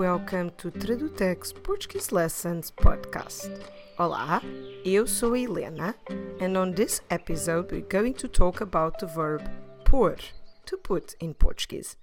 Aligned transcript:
welcome 0.00 0.50
to 0.56 0.70
Tradutex 0.70 1.52
Portuguese 1.62 2.10
Lessons 2.10 2.70
podcast. 2.70 3.50
Olá, 3.98 4.40
eu 4.82 5.06
sou 5.06 5.34
Helena, 5.34 5.94
and 6.40 6.56
on 6.56 6.72
this 6.72 7.02
episode 7.10 7.70
we're 7.70 7.82
going 7.82 8.14
to 8.14 8.26
talk 8.26 8.62
about 8.62 8.98
the 8.98 9.06
verb 9.06 9.42
pôr, 9.84 10.18
to 10.64 10.78
put 10.78 11.14
in 11.20 11.34
Portuguese. 11.34 11.96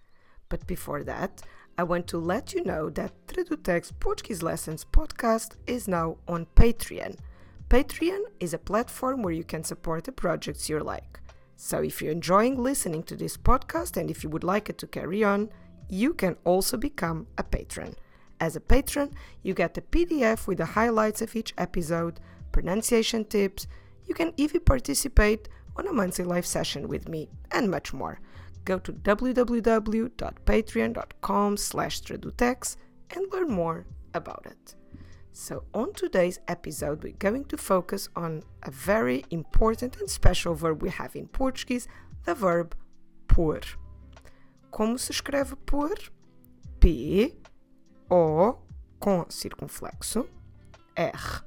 But 0.48 0.68
before 0.68 1.04
that, 1.06 1.42
I 1.76 1.86
want 1.86 2.06
to 2.10 2.20
let 2.20 2.54
you 2.54 2.64
know 2.64 2.92
that 2.92 3.14
Tradutex 3.26 3.92
Portuguese 4.00 4.44
Lessons 4.44 4.86
podcast 4.86 5.56
is 5.66 5.88
now 5.88 6.18
on 6.28 6.46
Patreon. 6.56 7.18
Patreon 7.68 8.26
is 8.40 8.54
a 8.54 8.60
platform 8.60 9.24
where 9.24 9.34
you 9.34 9.44
can 9.44 9.64
support 9.64 10.04
the 10.04 10.12
projects 10.12 10.70
you 10.70 10.80
like. 10.82 11.20
So 11.56 11.82
if 11.82 12.04
you're 12.04 12.12
enjoying 12.12 12.62
listening 12.62 13.02
to 13.06 13.16
this 13.16 13.38
podcast 13.38 13.98
and 13.98 14.12
if 14.12 14.24
you 14.24 14.30
would 14.30 14.44
like 14.44 14.70
it 14.70 14.78
to 14.78 14.86
carry 14.86 15.24
on, 15.24 15.50
you 15.90 16.14
can 16.14 16.36
also 16.44 16.78
become 16.78 17.26
a 17.38 17.44
patron. 17.44 17.96
As 18.40 18.56
a 18.56 18.62
patron, 18.62 19.14
you 19.42 19.54
get 19.54 19.78
a 19.78 19.82
PDF 19.82 20.48
with 20.48 20.60
the 20.60 20.66
highlights 20.66 21.22
of 21.22 21.36
each 21.36 21.54
episode, 21.58 22.22
pronunciation 22.52 23.26
tips, 23.26 23.68
you 24.06 24.14
can 24.14 24.32
even 24.38 24.62
participate 24.62 25.50
on 25.76 25.88
a 25.88 25.94
monthly 25.94 26.24
live 26.26 26.46
session 26.46 26.88
with 26.88 27.10
me, 27.10 27.28
and 27.52 27.70
much 27.70 27.94
more. 27.94 28.22
Go 28.66 28.80
to 28.80 28.94
www.patreon.com 28.94 31.58
slash 31.58 32.02
tradutex 32.02 32.78
and 33.16 33.32
learn 33.32 33.50
more 33.50 33.86
about 34.14 34.46
it. 34.46 34.76
So, 35.32 35.64
on 35.74 35.94
today's 35.94 36.40
episode, 36.48 37.04
we're 37.04 37.14
going 37.14 37.46
to 37.46 37.58
focus 37.58 38.10
on 38.16 38.44
a 38.64 38.72
very 38.72 39.24
important 39.30 39.98
and 39.98 40.10
special 40.10 40.56
verb 40.56 40.82
we 40.82 40.90
have 40.90 41.16
in 41.16 41.28
Portuguese, 41.28 41.88
the 42.26 42.34
verb 42.34 42.76
pôr. 43.28 43.64
Como 44.78 45.00
se 45.00 45.12
escreve 45.12 45.56
por? 45.66 45.98
P, 46.80 47.36
O, 48.12 48.60
com 49.00 49.26
circunflexo, 49.28 50.28
R. 50.96 51.42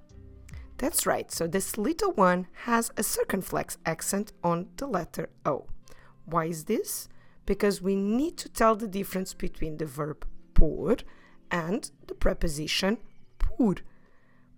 That's 0.79 1.07
right, 1.07 1.31
so 1.31 1.47
this 1.47 1.79
little 1.79 2.11
one 2.11 2.49
has 2.65 2.91
a 2.97 3.05
circumflex 3.05 3.79
accent 3.87 4.33
on 4.43 4.67
the 4.79 4.89
letter 4.89 5.29
O. 5.47 5.67
Why 6.25 6.47
is 6.47 6.65
this? 6.65 7.09
Because 7.47 7.81
we 7.81 7.95
need 7.95 8.37
to 8.39 8.49
tell 8.49 8.75
the 8.75 8.89
difference 8.89 9.33
between 9.33 9.77
the 9.77 9.87
verb 9.87 10.27
pôr 10.55 11.01
and 11.53 11.89
the 12.09 12.15
preposition 12.15 12.99
por. 13.39 13.77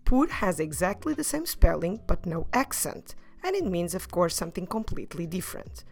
Por 0.06 0.28
has 0.28 0.58
exactly 0.58 1.12
the 1.12 1.22
same 1.22 1.44
spelling 1.44 2.00
but 2.06 2.24
no 2.24 2.46
accent, 2.54 3.16
and 3.44 3.54
it 3.54 3.66
means, 3.66 3.94
of 3.94 4.10
course, 4.10 4.34
something 4.34 4.66
completely 4.66 5.26
different. 5.26 5.84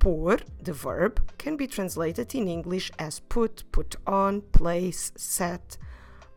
Pôr, 0.00 0.40
the 0.62 0.72
verb, 0.72 1.20
can 1.36 1.56
be 1.56 1.66
translated 1.66 2.34
in 2.34 2.48
English 2.48 2.90
as 2.98 3.20
put, 3.20 3.70
put 3.70 3.96
on, 4.06 4.40
place, 4.40 5.12
set, 5.14 5.76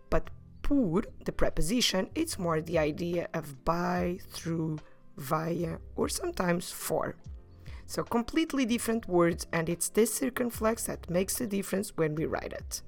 but 0.09 0.29
por, 0.61 1.03
the 1.23 1.31
preposition, 1.31 2.09
it's 2.13 2.37
more 2.37 2.59
the 2.59 2.77
idea 2.77 3.29
of 3.33 3.63
by, 3.63 4.19
through, 4.29 4.79
via, 5.15 5.77
or 5.95 6.09
sometimes 6.09 6.71
for. 6.71 7.15
So 7.85 8.03
completely 8.03 8.65
different 8.65 9.07
words, 9.07 9.47
and 9.53 9.69
it's 9.69 9.87
this 9.87 10.13
circumflex 10.13 10.83
that 10.87 11.09
makes 11.09 11.37
the 11.37 11.47
difference 11.47 11.95
when 11.95 12.15
we 12.15 12.25
write 12.25 12.51
it. 12.51 12.81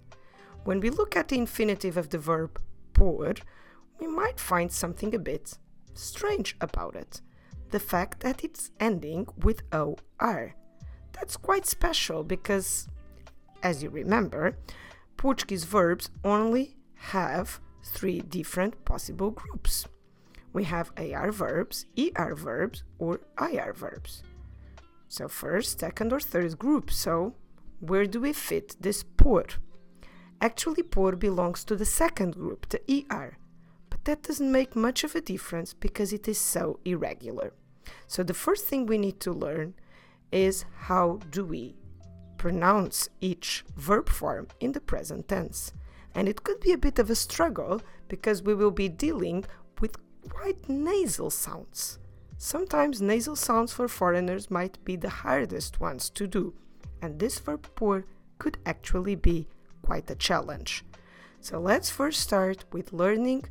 When 0.65 0.81
we 0.81 0.89
look 0.89 1.15
at 1.15 1.29
the 1.29 1.37
infinitive 1.37 1.95
of 1.95 2.09
the 2.09 2.17
verb 2.17 2.59
pôr, 2.93 3.39
we 3.97 4.07
might 4.07 4.41
find 4.41 4.69
something 4.69 5.15
a 5.15 5.19
bit 5.19 5.57
strange 5.93 6.57
about 6.59 6.97
it. 6.97 7.21
The 7.69 7.79
fact 7.79 8.19
that 8.21 8.43
it's 8.43 8.71
ending 8.77 9.27
with 9.37 9.61
OR. 9.71 10.55
That's 11.15 11.37
quite 11.37 11.65
special 11.65 12.23
because, 12.23 12.87
as 13.63 13.81
you 13.81 13.89
remember, 13.89 14.57
Portuguese 15.17 15.63
verbs 15.63 16.09
only 16.23 16.75
have 16.95 17.59
three 17.83 18.19
different 18.21 18.83
possible 18.83 19.31
groups. 19.31 19.87
We 20.51 20.65
have 20.65 20.91
AR 20.97 21.31
verbs, 21.31 21.85
ER 21.97 22.35
verbs, 22.35 22.83
or 22.99 23.21
IR 23.39 23.73
verbs. 23.73 24.23
So, 25.07 25.27
first, 25.27 25.79
second, 25.79 26.11
or 26.11 26.19
third 26.19 26.59
group. 26.59 26.91
So, 26.91 27.35
where 27.79 28.05
do 28.05 28.19
we 28.19 28.33
fit 28.33 28.75
this 28.79 29.03
pôr? 29.03 29.49
Actually, 30.41 30.83
pôr 30.83 31.17
belongs 31.17 31.63
to 31.65 31.75
the 31.75 31.85
second 31.85 32.35
group, 32.35 32.67
the 32.69 32.81
ER, 32.89 33.37
but 33.89 34.03
that 34.05 34.23
doesn't 34.23 34.51
make 34.51 34.75
much 34.75 35.03
of 35.03 35.15
a 35.15 35.21
difference 35.21 35.73
because 35.73 36.11
it 36.11 36.27
is 36.27 36.37
so 36.37 36.79
irregular. 36.83 37.53
So, 38.07 38.23
the 38.23 38.33
first 38.33 38.65
thing 38.65 38.85
we 38.85 38.97
need 38.97 39.19
to 39.21 39.31
learn 39.31 39.75
is 40.35 40.65
how 40.75 41.19
do 41.31 41.45
we 41.45 41.75
pronounce 42.37 43.09
each 43.21 43.63
verb 43.77 44.09
form 44.09 44.47
in 44.59 44.73
the 44.73 44.81
present 44.81 45.27
tense. 45.29 45.71
And 46.13 46.27
it 46.27 46.43
could 46.43 46.59
be 46.59 46.73
a 46.73 46.77
bit 46.77 46.99
of 46.99 47.09
a 47.09 47.15
struggle 47.15 47.81
because 48.09 48.43
we 48.43 48.53
will 48.53 48.71
be 48.71 48.89
dealing 48.89 49.45
with 49.79 49.95
quite 50.29 50.69
nasal 50.69 51.29
sounds. 51.29 51.99
Sometimes 52.37 53.01
nasal 53.01 53.35
sounds 53.35 53.71
for 53.71 53.87
foreigners 53.87 54.51
might 54.51 54.83
be 54.83 54.97
the 54.97 55.09
hardest 55.09 55.79
ones 55.79 56.09
to 56.11 56.27
do, 56.27 56.53
and 57.01 57.17
this 57.17 57.39
verb 57.39 57.67
pôr 57.75 58.03
could 58.37 58.57
actually 58.65 59.15
be 59.15 59.47
quite 59.81 60.09
a 60.11 60.15
challenge. 60.15 60.83
So 61.39 61.59
let's 61.59 61.89
first 61.89 62.19
start 62.19 62.65
with 62.73 62.91
learning 62.91 63.45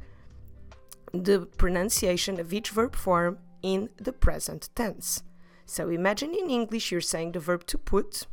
the 1.13 1.47
pronunciation 1.57 2.39
of 2.39 2.53
each 2.53 2.71
verb 2.71 2.95
form 2.95 3.39
in 3.63 3.89
the 3.97 4.13
present 4.13 4.69
tense. 4.75 5.23
So 5.67 5.89
imagine 5.89 6.35
in 6.35 6.51
English 6.51 6.93
you're 6.93 7.01
saying 7.01 7.33
the 7.33 7.41
verb 7.41 7.67
to 7.67 7.79
put. 7.79 8.27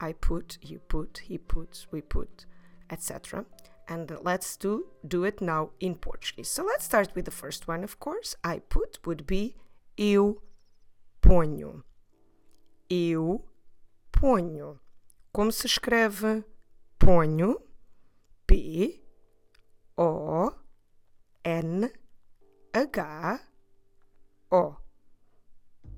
I 0.00 0.12
put, 0.12 0.58
you 0.60 0.80
put, 0.80 1.22
he 1.24 1.38
puts, 1.38 1.86
we 1.90 2.00
put, 2.00 2.46
etc. 2.90 3.44
And 3.88 4.10
let's 4.22 4.56
do, 4.56 4.86
do 5.06 5.24
it 5.24 5.40
now 5.40 5.70
in 5.80 5.94
Portuguese. 5.94 6.48
So 6.48 6.64
let's 6.64 6.84
start 6.84 7.14
with 7.14 7.24
the 7.24 7.30
first 7.30 7.68
one, 7.68 7.84
of 7.84 7.98
course. 8.00 8.34
I 8.42 8.58
put 8.58 8.98
would 9.04 9.26
be 9.26 9.56
eu 9.96 10.42
ponho. 11.20 11.82
Eu 12.90 13.44
ponho. 14.12 14.78
Como 15.32 15.50
se 15.50 15.66
escreve 15.66 16.44
ponho? 16.98 17.56
P 18.46 19.02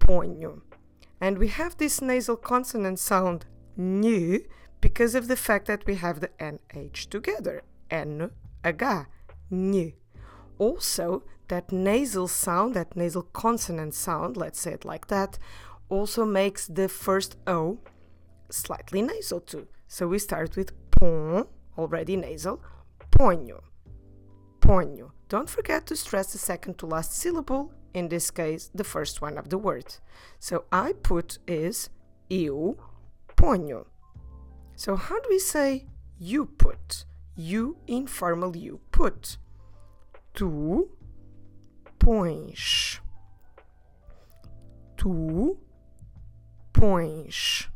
O 0.09 0.20
N 0.20 0.37
H 0.38 0.44
O 0.44 0.48
ponho. 0.48 0.60
And 1.20 1.38
we 1.38 1.48
have 1.48 1.76
this 1.76 2.00
nasal 2.00 2.37
consonant 2.37 2.98
sound 2.98 3.47
n 3.78 4.41
because 4.81 5.15
of 5.15 5.28
the 5.28 5.37
fact 5.37 5.66
that 5.66 5.87
we 5.87 5.94
have 5.97 6.20
the 6.20 6.31
nh 6.38 7.09
together. 7.09 7.62
N, 7.91 8.31
H, 8.65 8.82
n. 9.50 9.92
Also, 10.59 11.22
that 11.48 11.72
nasal 11.72 12.28
sound, 12.28 12.75
that 12.75 12.97
nasal 12.97 13.22
consonant 13.22 13.94
sound, 13.94 14.37
let's 14.37 14.60
say 14.60 14.72
it 14.72 14.84
like 14.84 15.06
that, 15.09 15.38
also 15.88 16.25
makes 16.25 16.66
the 16.66 16.88
first 16.88 17.36
O 17.47 17.78
slightly 18.50 19.03
nasal 19.03 19.41
too. 19.41 19.66
So 19.88 20.09
we 20.09 20.19
start 20.19 20.56
with 20.56 20.72
pon, 20.91 21.47
already 21.78 22.16
nasal, 22.16 22.62
ponho, 23.10 23.60
ponho. 24.60 25.10
Don't 25.28 25.50
forget 25.50 25.86
to 25.86 25.97
stress 25.97 26.32
the 26.32 26.38
second 26.38 26.78
to 26.78 26.86
last 26.86 27.12
syllable 27.12 27.72
in 27.94 28.09
this 28.09 28.31
case, 28.31 28.71
the 28.75 28.84
first 28.84 29.22
one 29.22 29.38
of 29.38 29.49
the 29.49 29.59
word. 29.59 29.97
So 30.38 30.65
I 30.71 30.93
put 30.93 31.38
is 31.47 31.88
eu 32.28 32.77
ponho. 33.37 33.87
So 34.77 34.97
how 34.97 35.21
do 35.21 35.28
we 35.31 35.38
say 35.38 35.87
you 36.19 36.47
put? 36.47 37.04
You 37.37 37.78
informal 37.87 38.56
you 38.56 38.81
put. 38.91 39.38
Tu 40.34 40.91
pões. 41.99 43.00
Tu 44.97 45.59
pões. 46.72 47.69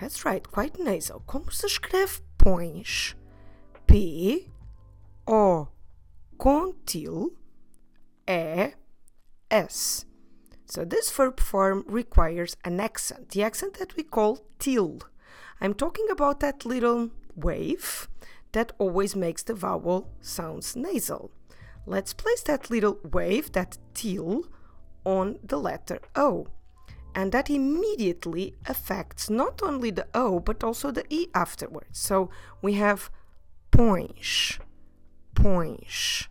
That's 0.00 0.24
right, 0.24 0.46
quite 0.50 0.78
nasal. 0.78 1.18
Oh, 1.18 1.22
como 1.26 1.50
se 1.50 1.66
escreve 1.66 2.20
pões? 2.36 3.14
P 3.86 4.50
O 5.26 5.68
com 6.36 6.72
til 6.84 7.36
é 8.26 8.74
S. 9.50 10.04
So 10.66 10.84
this 10.84 11.10
verb 11.10 11.40
form 11.40 11.84
requires 11.86 12.56
an 12.64 12.80
accent, 12.80 13.30
the 13.30 13.42
accent 13.42 13.74
that 13.78 13.96
we 13.96 14.02
call 14.02 14.40
til. 14.58 15.00
I'm 15.60 15.74
talking 15.74 16.06
about 16.10 16.40
that 16.40 16.64
little 16.64 17.10
wave 17.36 18.08
that 18.52 18.72
always 18.78 19.14
makes 19.14 19.42
the 19.42 19.54
vowel 19.54 20.08
sounds 20.20 20.74
nasal. 20.74 21.30
Let's 21.86 22.14
place 22.14 22.42
that 22.42 22.70
little 22.70 22.98
wave, 23.02 23.52
that 23.52 23.78
til, 23.92 24.44
on 25.04 25.38
the 25.44 25.58
letter 25.58 26.00
O. 26.16 26.46
And 27.14 27.30
that 27.32 27.50
immediately 27.50 28.54
affects 28.66 29.30
not 29.30 29.62
only 29.62 29.90
the 29.90 30.06
O 30.14 30.40
but 30.40 30.64
also 30.64 30.90
the 30.90 31.04
E 31.10 31.28
afterwards. 31.34 31.98
So 31.98 32.30
we 32.62 32.74
have 32.74 33.10
pões, 33.70 34.58
pões. 35.34 36.28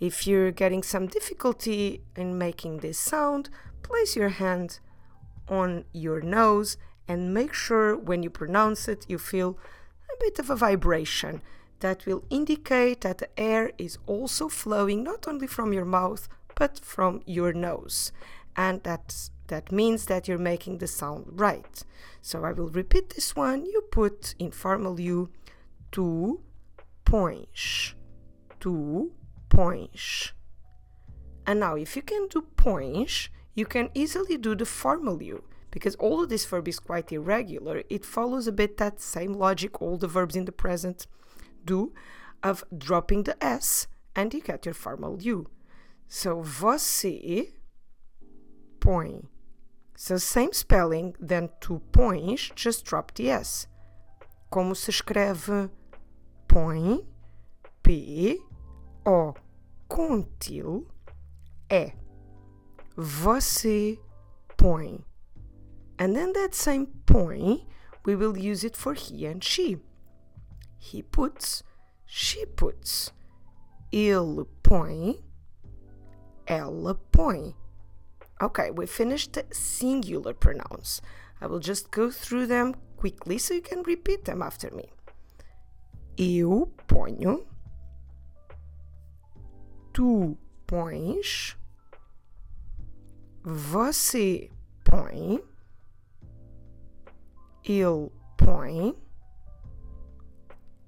If 0.00 0.26
you're 0.26 0.52
getting 0.52 0.82
some 0.82 1.06
difficulty 1.06 2.02
in 2.16 2.38
making 2.38 2.78
this 2.78 2.98
sound, 2.98 3.50
place 3.82 4.14
your 4.16 4.28
hand 4.28 4.80
on 5.48 5.84
your 5.92 6.20
nose 6.20 6.76
and 7.06 7.34
make 7.34 7.54
sure 7.54 7.96
when 7.96 8.22
you 8.22 8.30
pronounce 8.30 8.86
it 8.86 9.06
you 9.08 9.18
feel 9.18 9.58
a 10.12 10.16
bit 10.20 10.38
of 10.38 10.50
a 10.50 10.56
vibration. 10.56 11.42
that 11.80 12.06
will 12.06 12.24
indicate 12.30 13.02
that 13.02 13.18
the 13.18 13.40
air 13.40 13.70
is 13.78 13.98
also 14.06 14.48
flowing 14.48 15.02
not 15.02 15.28
only 15.28 15.46
from 15.46 15.72
your 15.72 15.84
mouth 15.84 16.28
but 16.54 16.80
from 16.80 17.22
your 17.26 17.52
nose. 17.52 18.12
And 18.56 18.82
that 18.82 19.30
that 19.46 19.72
means 19.72 20.06
that 20.06 20.28
you're 20.28 20.36
making 20.38 20.78
the 20.78 20.86
sound 20.86 21.24
right. 21.28 21.82
So 22.20 22.44
I 22.44 22.52
will 22.52 22.68
repeat 22.68 23.10
this 23.10 23.34
one. 23.34 23.64
You 23.64 23.82
put 23.90 24.34
in 24.38 24.50
formal 24.50 25.00
U 25.00 25.30
tu 25.90 26.40
pões. 27.04 27.94
Tu 28.60 29.12
pões. 29.58 30.32
And 31.44 31.58
now 31.58 31.74
if 31.74 31.96
you 31.96 32.02
can 32.02 32.28
do 32.28 32.42
pões, 32.56 33.28
you 33.56 33.66
can 33.66 33.90
easily 33.92 34.36
do 34.36 34.54
the 34.54 34.64
formal 34.64 35.20
U 35.20 35.42
because 35.72 35.96
of 35.96 36.28
this 36.28 36.46
verb 36.46 36.68
is 36.68 36.78
quite 36.78 37.10
irregular. 37.10 37.82
It 37.90 38.04
follows 38.04 38.46
a 38.46 38.52
bit 38.52 38.76
that 38.76 39.00
same 39.00 39.32
logic 39.32 39.82
all 39.82 39.96
the 39.98 40.06
verbs 40.06 40.36
in 40.36 40.44
the 40.44 40.52
present 40.52 41.08
do 41.64 41.92
of 42.40 42.62
dropping 42.76 43.24
the 43.24 43.36
S 43.44 43.88
and 44.14 44.32
you 44.32 44.40
get 44.40 44.64
your 44.64 44.74
formal 44.74 45.20
U. 45.22 45.50
So 46.06 46.40
você 46.40 47.52
põe. 48.78 49.26
So 49.96 50.18
same 50.18 50.52
spelling, 50.52 51.16
then 51.18 51.50
tu 51.60 51.82
pões, 51.90 52.52
just 52.54 52.84
drop 52.84 53.12
the 53.14 53.28
S. 53.30 53.66
Como 54.52 54.74
se 54.74 54.92
escreve 54.92 55.68
põe, 56.46 57.04
P, 57.82 58.38
O, 59.04 59.34
contil, 59.88 60.86
E. 61.70 61.92
Você 62.96 63.98
põe. 64.56 65.04
And 65.98 66.14
then 66.14 66.32
that 66.32 66.54
same 66.54 66.86
põe, 67.06 67.66
we 68.04 68.14
will 68.14 68.36
use 68.36 68.64
it 68.64 68.76
for 68.76 68.94
he 68.94 69.26
and 69.26 69.42
she. 69.42 69.78
He 70.78 71.02
puts, 71.02 71.62
she 72.06 72.44
puts. 72.46 73.12
Ele 73.92 74.46
põe, 74.62 75.22
ela 76.46 76.94
põe. 77.12 77.54
Okay, 78.40 78.70
we 78.70 78.86
finished 78.86 79.32
the 79.32 79.44
singular 79.52 80.32
pronouns. 80.32 81.02
I 81.40 81.46
will 81.46 81.58
just 81.58 81.90
go 81.90 82.10
through 82.10 82.46
them 82.46 82.74
quickly 82.96 83.38
so 83.38 83.54
you 83.54 83.60
can 83.62 83.82
repeat 83.82 84.24
them 84.24 84.42
after 84.42 84.70
me. 84.70 84.90
Eu 86.16 86.72
ponho, 86.88 87.46
tu 89.98 90.38
pões, 90.64 91.56
você 93.42 94.48
põe, 94.84 95.42
ele 97.64 98.12
põe, 98.36 98.96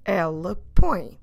ela 0.05 0.55
põe. 0.77 1.19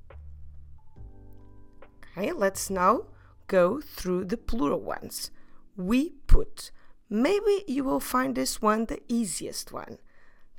Okay, 2.12 2.34
let's 2.34 2.70
now 2.70 3.06
go 3.48 3.80
through 3.80 4.26
the 4.26 4.36
plural 4.36 4.82
ones. 4.82 5.32
We 5.78 6.10
put. 6.28 6.72
Maybe 7.10 7.64
you 7.70 7.86
will 7.86 8.02
find 8.02 8.36
this 8.36 8.62
one 8.62 8.88
the 8.88 9.02
easiest 9.08 9.72
one. 9.72 9.98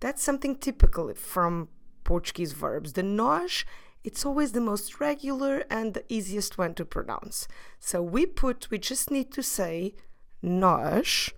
That's 0.01 0.23
something 0.23 0.57
typical 0.57 1.13
from 1.15 1.69
Portuguese 2.05 2.55
verbs. 2.55 2.95
The 2.95 3.03
nós, 3.03 3.67
it's 4.05 4.25
always 4.25 4.53
the 4.53 4.61
most 4.61 5.00
regular 5.00 5.65
and 5.71 5.95
the 5.95 6.05
easiest 6.09 6.59
one 6.59 6.75
to 6.75 6.85
pronounce. 6.85 7.49
So 7.79 8.03
we 8.03 8.27
put, 8.27 8.71
we 8.71 8.79
just 8.79 9.11
need 9.11 9.33
to 9.33 9.43
say 9.43 9.95
nós 10.43 11.33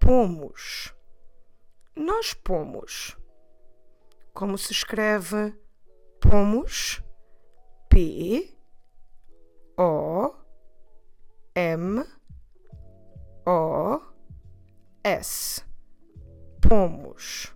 pomos. 0.00 0.92
Nós 1.96 2.34
pomos. 2.34 3.16
Como 4.34 4.58
se 4.58 4.72
escreve 4.72 5.54
pomos? 6.20 7.00
P 7.88 8.54
O 9.78 10.34
M 11.54 12.04
O 13.46 14.02
S. 15.04 15.62
Pomos. 16.60 17.54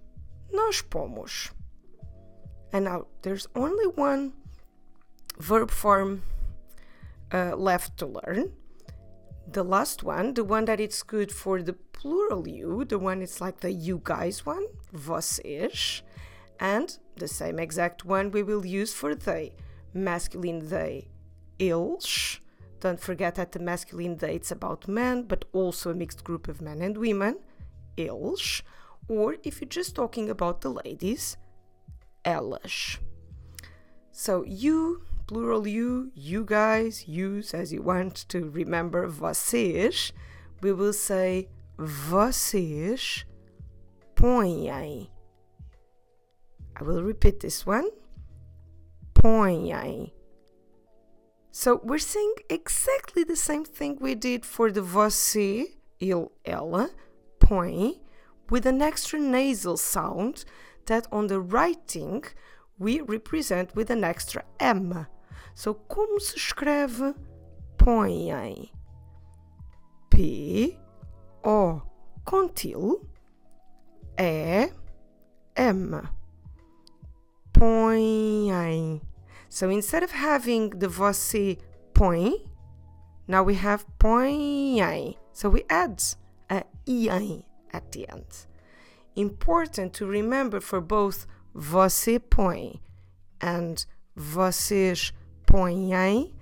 Nós 0.51 0.81
pomos. 0.81 1.51
And 2.73 2.85
now 2.85 3.07
there's 3.23 3.47
only 3.55 3.87
one 3.87 4.33
verb 5.39 5.71
form 5.71 6.23
uh, 7.33 7.57
left 7.57 7.97
to 7.99 8.07
learn. 8.07 8.53
The 9.47 9.65
last 9.65 10.03
one, 10.05 10.35
the 10.35 10.45
one 10.45 10.67
that 10.67 10.79
it's 10.79 11.03
good 11.03 11.33
for 11.33 11.63
the 11.63 11.73
plural 11.73 12.47
you, 12.47 12.85
the 12.85 12.99
one 12.99 13.23
it's 13.23 13.41
like 13.41 13.61
the 13.61 13.73
you 13.73 14.01
guys 14.05 14.47
one, 14.47 14.65
vocês, 14.95 16.03
and 16.61 16.99
the 17.17 17.27
same 17.27 17.59
exact 17.59 18.05
one 18.05 18.31
we 18.31 18.43
will 18.43 18.65
use 18.65 18.95
for 18.95 19.15
they, 19.15 19.55
masculine 19.93 20.69
they, 20.69 21.09
eles. 21.59 22.39
Don't 22.79 23.01
forget 23.01 23.35
that 23.35 23.53
the 23.53 23.59
masculine 23.59 24.17
they 24.17 24.37
it's 24.37 24.51
about 24.51 24.89
men, 24.89 25.25
but 25.25 25.45
also 25.53 25.91
a 25.91 25.95
mixed 25.95 26.23
group 26.23 26.49
of 26.49 26.63
men 26.63 26.81
and 26.81 26.97
women, 26.97 27.37
eles. 27.97 28.63
Or 29.09 29.37
if 29.43 29.61
you're 29.61 29.69
just 29.69 29.97
talking 29.97 30.31
about 30.31 30.61
the 30.61 30.71
ladies, 30.71 31.37
elas. 32.25 32.99
So 34.13 34.45
you, 34.45 35.03
plural 35.27 35.67
you, 35.67 36.11
you 36.15 36.45
guys, 36.45 37.09
use 37.09 37.55
as 37.55 37.73
you 37.73 37.83
want 37.83 38.29
to 38.29 38.51
remember 38.51 39.09
vocês, 39.09 40.13
we 40.61 40.73
will 40.73 40.93
say 40.93 41.49
vocês 41.79 43.25
põem. 44.15 45.09
I 46.77 46.83
will 46.85 47.03
repeat 47.03 47.41
this 47.41 47.67
one. 47.67 47.89
Põem. 49.15 50.13
So 51.51 51.81
we're 51.83 51.99
saying 51.99 52.35
exactly 52.49 53.25
the 53.25 53.37
same 53.37 53.65
thing 53.65 53.99
we 54.01 54.15
did 54.15 54.47
for 54.47 54.71
the 54.71 54.83
você, 54.83 55.75
ele, 56.01 56.31
ela, 56.45 56.91
põe, 57.39 58.01
with 58.49 58.67
an 58.67 58.81
extra 58.83 59.19
nasal 59.19 59.77
sound 59.77 60.45
that 60.87 61.07
on 61.13 61.27
the 61.27 61.41
writing 61.41 62.25
we 62.79 63.01
represent 63.01 63.75
with 63.75 63.91
an 63.91 64.05
extra 64.05 64.45
M. 64.59 65.07
So, 65.55 65.75
como 65.75 66.19
se 66.19 66.37
escreve 66.39 67.15
põem? 67.77 68.71
P, 70.11 70.79
O, 71.45 71.83
com 72.25 72.49
til, 72.49 73.07
E, 74.19 74.69
M. 75.57 76.09
Põem. 77.53 79.01
So 79.49 79.69
instead 79.69 80.03
of 80.03 80.13
having 80.13 80.71
the 80.71 80.87
você 80.87 81.59
põe, 81.93 82.47
now 83.27 83.43
we 83.43 83.55
have 83.55 83.85
põem. 83.99 85.17
So 85.33 85.51
we 85.51 85.65
add 85.69 86.03
a 86.49 86.65
i 86.87 87.45
at 87.73 87.93
the 87.93 88.09
end. 88.09 88.47
Important 89.21 89.93
to 89.93 90.07
remember 90.07 90.61
for 90.61 90.81
both 90.81 91.27
você 91.55 92.19
põe 92.19 92.81
and 93.39 93.85
vocês 94.17 95.13
põem, 95.47 96.33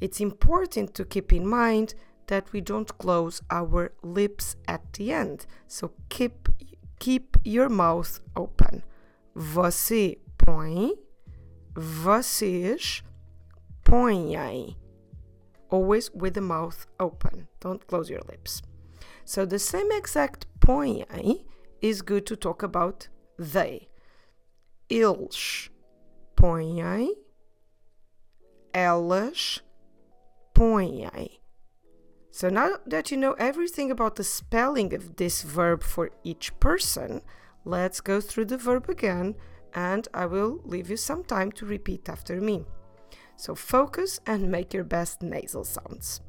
it's 0.00 0.18
important 0.18 0.94
to 0.94 1.04
keep 1.04 1.30
in 1.30 1.46
mind 1.46 1.94
that 2.28 2.50
we 2.54 2.62
don't 2.62 2.96
close 2.96 3.42
our 3.50 3.92
lips 4.02 4.56
at 4.66 4.94
the 4.94 5.12
end. 5.12 5.46
So 5.66 5.92
keep 6.08 6.48
keep 6.98 7.36
your 7.44 7.68
mouth 7.68 8.20
open. 8.34 8.82
Você 9.36 10.18
põe, 10.38 10.94
vocês 11.74 13.02
põem. 13.84 14.74
Always 15.68 16.10
with 16.14 16.32
the 16.32 16.40
mouth 16.40 16.86
open. 16.98 17.48
Don't 17.60 17.86
close 17.86 18.08
your 18.08 18.22
lips. 18.26 18.62
So 19.26 19.44
the 19.44 19.58
same 19.58 19.92
exact 19.92 20.46
põem 20.60 21.04
is 21.80 22.02
good 22.02 22.26
to 22.26 22.36
talk 22.36 22.62
about 22.62 23.08
they. 23.38 23.88
Eles 24.88 25.70
põem, 26.36 27.10
elas 28.72 29.60
põem. 30.54 31.28
So 32.30 32.50
now 32.50 32.76
that 32.86 33.10
you 33.10 33.16
know 33.16 33.32
everything 33.38 33.90
about 33.90 34.16
the 34.16 34.24
spelling 34.24 34.92
of 34.94 35.16
this 35.16 35.42
verb 35.42 35.82
for 35.82 36.10
each 36.22 36.58
person, 36.60 37.22
let's 37.64 38.00
go 38.00 38.20
through 38.20 38.44
the 38.46 38.58
verb 38.58 38.90
again 38.90 39.36
and 39.72 40.06
I 40.12 40.26
will 40.26 40.60
leave 40.64 40.90
you 40.90 40.96
some 40.96 41.24
time 41.24 41.50
to 41.52 41.66
repeat 41.66 42.08
after 42.08 42.40
me. 42.40 42.64
So 43.36 43.54
focus 43.54 44.20
and 44.26 44.50
make 44.50 44.72
your 44.72 44.84
best 44.84 45.22
nasal 45.22 45.64
sounds. 45.64 46.20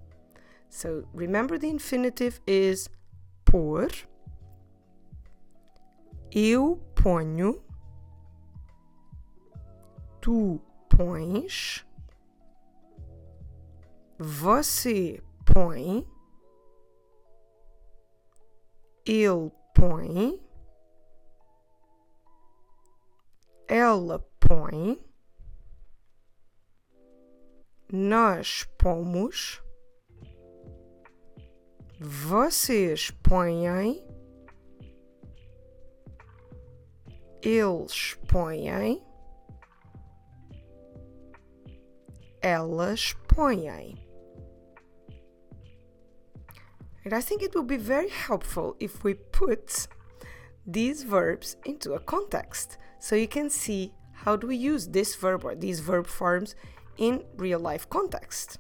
So 0.70 1.06
remember 1.14 1.58
the 1.58 1.70
infinitive 1.70 2.40
is 2.48 2.90
pôr. 3.46 3.92
Eu 6.32 6.78
ponho. 7.02 7.64
Tu 10.22 10.60
pões. 10.90 11.86
Você 14.20 15.24
põe. 15.46 16.06
Ele 19.06 19.52
põe. 19.74 20.44
Ela 23.68 24.20
põe. 24.40 25.00
Nós 27.92 28.66
pomos. 28.78 29.64
Vocês 32.00 33.12
põem. 33.12 34.07
Eles 37.44 38.18
põem. 38.28 39.02
Elas 42.42 43.16
põem. 43.28 43.98
And 47.04 47.14
I 47.14 47.22
think 47.22 47.42
it 47.42 47.56
will 47.56 47.64
be 47.64 47.78
very 47.78 48.10
helpful 48.10 48.76
if 48.80 49.04
we 49.04 49.14
put 49.14 49.88
these 50.66 51.04
verbs 51.04 51.56
into 51.64 51.94
a 51.94 52.00
context 52.00 52.78
so 53.00 53.16
you 53.16 53.28
can 53.28 53.50
see 53.50 53.94
how 54.12 54.36
do 54.36 54.48
we 54.48 54.58
use 54.58 54.88
this 54.88 55.16
verb 55.16 55.46
or 55.46 55.56
these 55.56 55.80
verb 55.80 56.08
forms 56.08 56.56
in 56.98 57.24
real 57.38 57.60
life 57.60 57.90
context. 57.90 58.60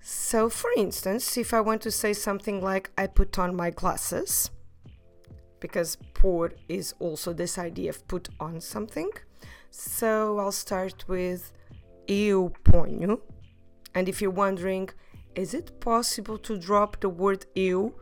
So, 0.00 0.48
for 0.48 0.70
instance, 0.76 1.36
if 1.36 1.54
I 1.54 1.60
want 1.60 1.80
to 1.82 1.90
say 1.90 2.12
something 2.12 2.60
like 2.60 2.90
I 2.96 3.06
put 3.06 3.38
on 3.38 3.56
my 3.56 3.70
glasses, 3.70 4.50
because 5.62 5.96
pôr 6.12 6.52
is 6.68 6.92
also 6.98 7.32
this 7.32 7.56
idea 7.56 7.90
of 7.90 8.06
put 8.08 8.28
on 8.40 8.60
something. 8.60 9.10
So 9.70 10.38
I'll 10.40 10.52
start 10.52 11.08
with 11.08 11.52
eu 12.08 12.50
ponho. 12.64 13.20
And 13.94 14.08
if 14.08 14.20
you're 14.20 14.42
wondering, 14.44 14.90
is 15.36 15.54
it 15.54 15.80
possible 15.80 16.36
to 16.38 16.58
drop 16.58 17.00
the 17.00 17.08
word 17.08 17.46
eu? 17.54 17.92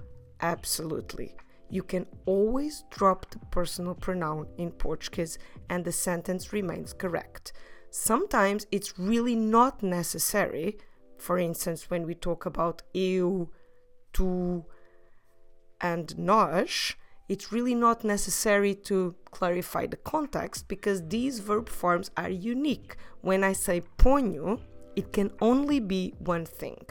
Absolutely. 0.40 1.34
You 1.68 1.82
can 1.82 2.06
always 2.24 2.84
drop 2.90 3.30
the 3.30 3.38
personal 3.50 3.94
pronoun 3.94 4.46
in 4.56 4.70
Portuguese 4.72 5.38
and 5.68 5.84
the 5.84 5.92
sentence 5.92 6.52
remains 6.54 6.94
correct. 6.94 7.52
Sometimes 7.90 8.66
it's 8.72 8.98
really 8.98 9.36
not 9.36 9.82
necessary. 9.82 10.78
For 11.18 11.38
instance, 11.38 11.90
when 11.90 12.06
we 12.06 12.14
talk 12.14 12.46
about 12.46 12.82
eu, 12.94 13.48
tu, 14.12 14.64
and 15.80 16.08
nós, 16.16 16.94
it's 17.30 17.52
really 17.52 17.76
not 17.76 18.02
necessary 18.02 18.74
to 18.74 19.14
clarify 19.30 19.86
the 19.86 19.96
context 19.98 20.66
because 20.66 21.06
these 21.06 21.38
verb 21.38 21.68
forms 21.68 22.10
are 22.16 22.28
unique. 22.28 22.96
When 23.20 23.44
I 23.44 23.52
say 23.52 23.82
ponho, 23.98 24.58
it 24.96 25.12
can 25.12 25.30
only 25.40 25.78
be 25.78 26.12
one 26.18 26.44
thing. 26.44 26.84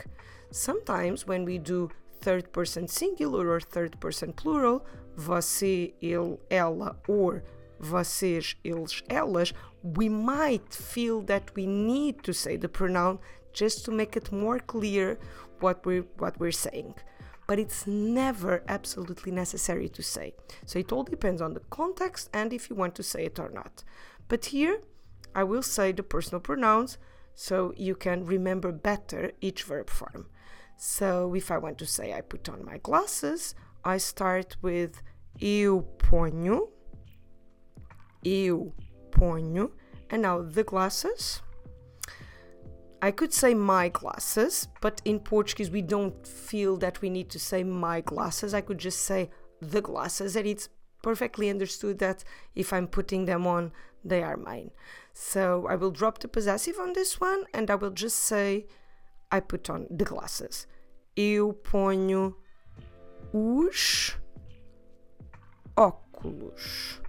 Sometimes 0.50 1.28
when 1.28 1.44
we 1.44 1.58
do 1.58 1.90
third 2.22 2.54
person 2.54 2.88
singular 2.88 3.50
or 3.50 3.60
third 3.60 4.00
person 4.00 4.32
plural, 4.32 4.86
você, 5.18 5.94
ele, 6.02 6.40
ela, 6.50 6.96
or 7.10 7.44
vocês, 7.82 8.56
eles, 8.64 9.04
elas, 9.10 9.52
we 9.84 10.08
might 10.08 10.74
feel 10.74 11.20
that 11.24 11.54
we 11.54 11.68
need 11.68 12.24
to 12.24 12.34
say 12.34 12.56
the 12.56 12.70
pronoun 12.70 13.20
just 13.52 13.84
to 13.84 13.92
make 13.92 14.16
it 14.16 14.32
more 14.32 14.60
clear 14.60 15.20
what 15.60 15.86
we're, 15.86 16.06
what 16.18 16.40
we're 16.40 16.54
saying. 16.54 16.96
But 17.50 17.58
it's 17.58 17.88
never 17.88 18.62
absolutely 18.68 19.32
necessary 19.32 19.90
to 19.90 20.04
say. 20.04 20.36
So 20.68 20.78
it 20.78 20.92
all 20.92 21.02
depends 21.02 21.42
on 21.42 21.56
the 21.56 21.66
context 21.72 22.30
and 22.32 22.54
if 22.54 22.70
you 22.70 22.76
want 22.76 22.94
to 22.94 23.02
say 23.02 23.26
it 23.26 23.40
or 23.40 23.50
not. 23.50 23.84
But 24.28 24.46
here, 24.46 24.82
I 25.34 25.46
will 25.46 25.64
say 25.64 25.92
the 25.92 26.04
personal 26.04 26.42
pronouns 26.42 27.00
so 27.34 27.74
you 27.76 27.96
can 27.96 28.24
remember 28.28 28.72
better 28.72 29.32
each 29.42 29.64
verb 29.64 29.90
form. 29.90 30.28
So 30.78 31.34
if 31.34 31.50
I 31.50 31.58
want 31.58 31.80
to 31.80 31.88
say 31.88 32.14
I 32.14 32.22
put 32.22 32.48
on 32.50 32.64
my 32.64 32.78
glasses, 32.78 33.56
I 33.84 33.98
start 33.98 34.56
with 34.62 35.02
eu 35.40 35.86
ponho, 35.98 36.70
eu 38.22 38.74
ponho, 39.10 39.72
and 40.12 40.22
now 40.22 40.44
the 40.44 40.64
glasses. 40.64 41.42
I 43.02 43.12
could 43.12 43.34
say 43.34 43.54
my 43.54 43.90
glasses, 43.90 44.68
but 44.82 45.02
in 45.06 45.20
Portuguese 45.20 45.72
we 45.72 45.82
don't 45.82 46.28
feel 46.28 46.76
that 46.78 47.02
we 47.02 47.10
need 47.10 47.30
to 47.30 47.40
say 47.40 47.64
my 47.64 48.02
glasses. 48.02 48.54
I 48.54 48.62
could 48.62 48.78
just 48.78 49.04
say 49.04 49.30
the 49.62 49.82
glasses, 49.82 50.36
and 50.36 50.46
it's 50.46 50.70
perfectly 51.02 51.50
understood 51.50 52.00
that 52.00 52.24
if 52.56 52.74
I'm 52.74 52.88
putting 52.88 53.26
them 53.26 53.48
on, 53.48 53.72
they 54.04 54.24
are 54.24 54.38
mine. 54.38 54.72
So 55.14 55.68
I 55.68 55.76
will 55.76 55.92
drop 55.92 56.20
the 56.20 56.28
possessive 56.28 56.80
on 56.80 56.94
this 56.94 57.20
one 57.20 57.44
and 57.54 57.70
I 57.70 57.76
will 57.76 57.92
just 57.92 58.18
say 58.18 58.68
I 59.32 59.40
put 59.40 59.70
on 59.70 59.88
the 59.90 60.06
glasses. 60.06 60.68
Eu 61.16 61.54
ponho 61.54 62.36
os 63.34 64.16
óculos. 65.76 67.02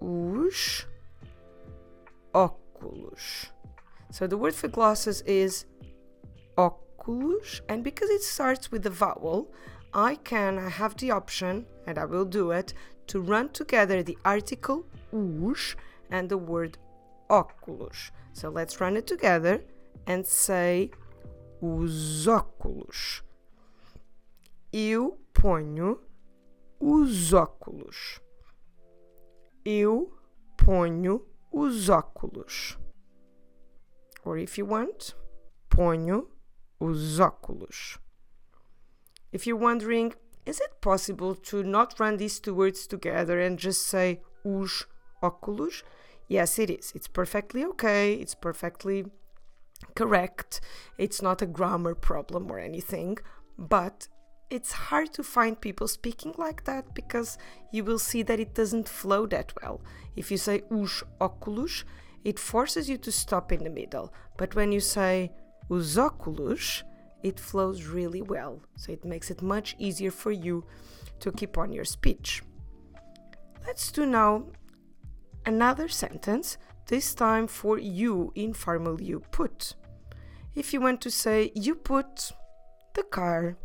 Os 0.00 0.86
óculos. 2.32 3.57
So 4.10 4.26
the 4.26 4.38
word 4.38 4.54
for 4.54 4.68
glasses 4.68 5.22
is 5.22 5.66
óculos, 6.56 7.60
and 7.68 7.84
because 7.84 8.10
it 8.10 8.22
starts 8.22 8.70
with 8.72 8.82
the 8.82 8.90
vowel, 8.90 9.52
I 9.92 10.16
can 10.16 10.58
I 10.58 10.68
have 10.68 10.96
the 10.96 11.10
option, 11.10 11.66
and 11.86 11.98
I 11.98 12.04
will 12.04 12.24
do 12.24 12.50
it, 12.50 12.74
to 13.08 13.20
run 13.20 13.50
together 13.50 14.02
the 14.02 14.18
article 14.24 14.86
os 15.12 15.76
and 16.10 16.28
the 16.28 16.38
word 16.38 16.78
óculos. 17.30 18.10
So 18.32 18.48
let's 18.48 18.80
run 18.80 18.96
it 18.96 19.06
together 19.06 19.62
and 20.06 20.26
say 20.26 20.90
os 21.60 22.26
óculos. 22.26 23.22
Eu 24.72 25.18
ponho 25.32 26.00
os 26.80 27.32
óculos. 27.32 28.20
Eu 29.64 30.12
ponho 30.56 31.26
os 31.52 31.88
óculos. 31.88 32.78
Or 34.28 34.36
if 34.36 34.58
you 34.58 34.66
want, 34.66 35.14
ponho 35.70 36.26
os 36.78 37.18
óculos. 37.18 37.96
If 39.32 39.46
you're 39.46 39.56
wondering, 39.56 40.12
is 40.44 40.60
it 40.60 40.82
possible 40.82 41.34
to 41.34 41.62
not 41.62 41.98
run 41.98 42.18
these 42.18 42.38
two 42.38 42.54
words 42.54 42.86
together 42.86 43.40
and 43.40 43.58
just 43.58 43.86
say 43.86 44.20
os 44.44 44.84
óculos? 45.22 45.82
Yes, 46.28 46.58
it 46.58 46.68
is. 46.68 46.92
It's 46.94 47.08
perfectly 47.08 47.64
okay. 47.64 48.12
It's 48.12 48.34
perfectly 48.34 49.06
correct. 49.94 50.60
It's 50.98 51.22
not 51.22 51.40
a 51.40 51.46
grammar 51.46 51.94
problem 51.94 52.52
or 52.52 52.58
anything, 52.58 53.16
but 53.56 54.08
it's 54.50 54.72
hard 54.90 55.14
to 55.14 55.22
find 55.22 55.58
people 55.58 55.88
speaking 55.88 56.34
like 56.36 56.64
that 56.64 56.94
because 56.94 57.38
you 57.72 57.82
will 57.82 57.98
see 57.98 58.22
that 58.24 58.40
it 58.40 58.54
doesn't 58.54 58.90
flow 58.90 59.24
that 59.28 59.54
well. 59.62 59.80
If 60.16 60.30
you 60.30 60.36
say 60.36 60.64
os 60.70 61.02
óculos, 61.18 61.84
it 62.24 62.38
forces 62.38 62.88
you 62.88 62.98
to 62.98 63.12
stop 63.12 63.52
in 63.52 63.64
the 63.64 63.70
middle, 63.70 64.12
but 64.36 64.54
when 64.54 64.72
you 64.72 64.80
say 64.80 65.30
os 65.70 65.96
óculos, 65.96 66.82
it 67.22 67.40
flows 67.40 67.84
really 67.84 68.22
well. 68.22 68.62
So 68.76 68.92
it 68.92 69.04
makes 69.04 69.30
it 69.30 69.42
much 69.42 69.76
easier 69.78 70.10
for 70.10 70.30
you 70.30 70.64
to 71.20 71.32
keep 71.32 71.58
on 71.58 71.72
your 71.72 71.84
speech. 71.84 72.42
Let's 73.66 73.90
do 73.92 74.06
now 74.06 74.46
another 75.44 75.88
sentence, 75.88 76.58
this 76.86 77.14
time 77.14 77.46
for 77.46 77.78
you 77.78 78.32
informal 78.34 79.00
you 79.00 79.20
put. 79.30 79.74
If 80.54 80.72
you 80.72 80.80
want 80.80 81.00
to 81.02 81.10
say 81.10 81.52
you 81.54 81.74
put 81.74 82.32
the 82.94 83.02
car 83.02 83.56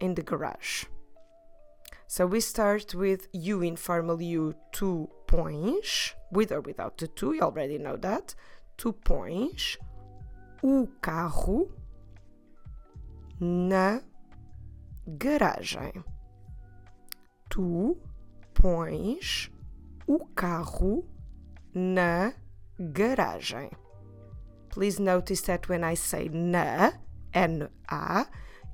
in 0.00 0.14
the 0.14 0.22
garage. 0.22 0.84
So 2.06 2.26
we 2.26 2.40
start 2.40 2.94
with 2.94 3.26
you 3.32 3.62
informal 3.62 4.22
you 4.22 4.54
two 4.72 5.08
pões, 5.34 6.14
with 6.30 6.52
or 6.52 6.60
without 6.60 6.98
the 6.98 7.08
two, 7.08 7.34
you 7.34 7.42
already 7.42 7.78
know 7.78 7.96
that. 7.96 8.34
Tu 8.76 8.92
pões 8.92 9.76
o 10.62 10.88
carro 11.00 11.68
na 13.40 14.00
garagem. 15.08 16.04
Tu 17.50 17.96
pões 18.54 19.50
o 20.08 20.18
carro 20.34 21.04
na 21.74 22.32
garagem. 22.80 23.72
Please 24.68 24.98
notice 24.98 25.42
that 25.42 25.68
when 25.68 25.84
I 25.84 25.94
say 25.94 26.28
na, 26.32 26.92
N-A, 27.32 28.26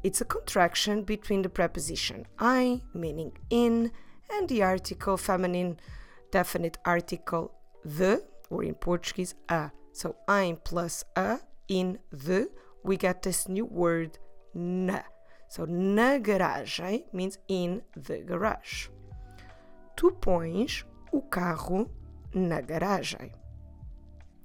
it's 0.03 0.21
a 0.21 0.25
contraction 0.25 1.03
between 1.03 1.43
the 1.43 1.49
preposition 1.49 2.27
I, 2.39 2.83
meaning 2.95 3.33
in, 3.51 3.93
and 4.31 4.49
the 4.49 4.63
article 4.63 5.17
feminine 5.17 5.79
definite 6.31 6.79
article 6.85 7.53
the, 7.85 8.23
or 8.51 8.65
in 8.65 8.75
Portuguese, 8.75 9.35
a. 9.49 9.71
So 9.93 10.17
I'm 10.29 10.57
plus 10.57 11.05
a 11.17 11.41
in 11.69 11.99
the, 12.11 12.51
we 12.83 12.97
get 12.97 13.23
this 13.23 13.49
new 13.49 13.65
word 13.67 14.19
na. 14.55 15.01
So 15.49 15.65
na 15.65 16.19
garagem 16.19 16.95
eh, 16.95 16.99
means 17.13 17.39
in 17.49 17.83
the 17.97 18.19
garage. 18.19 18.89
Tu 19.97 20.11
pões 20.21 20.85
o 21.13 21.21
carro 21.23 21.91
na 22.35 22.61
garagem. 22.61 23.33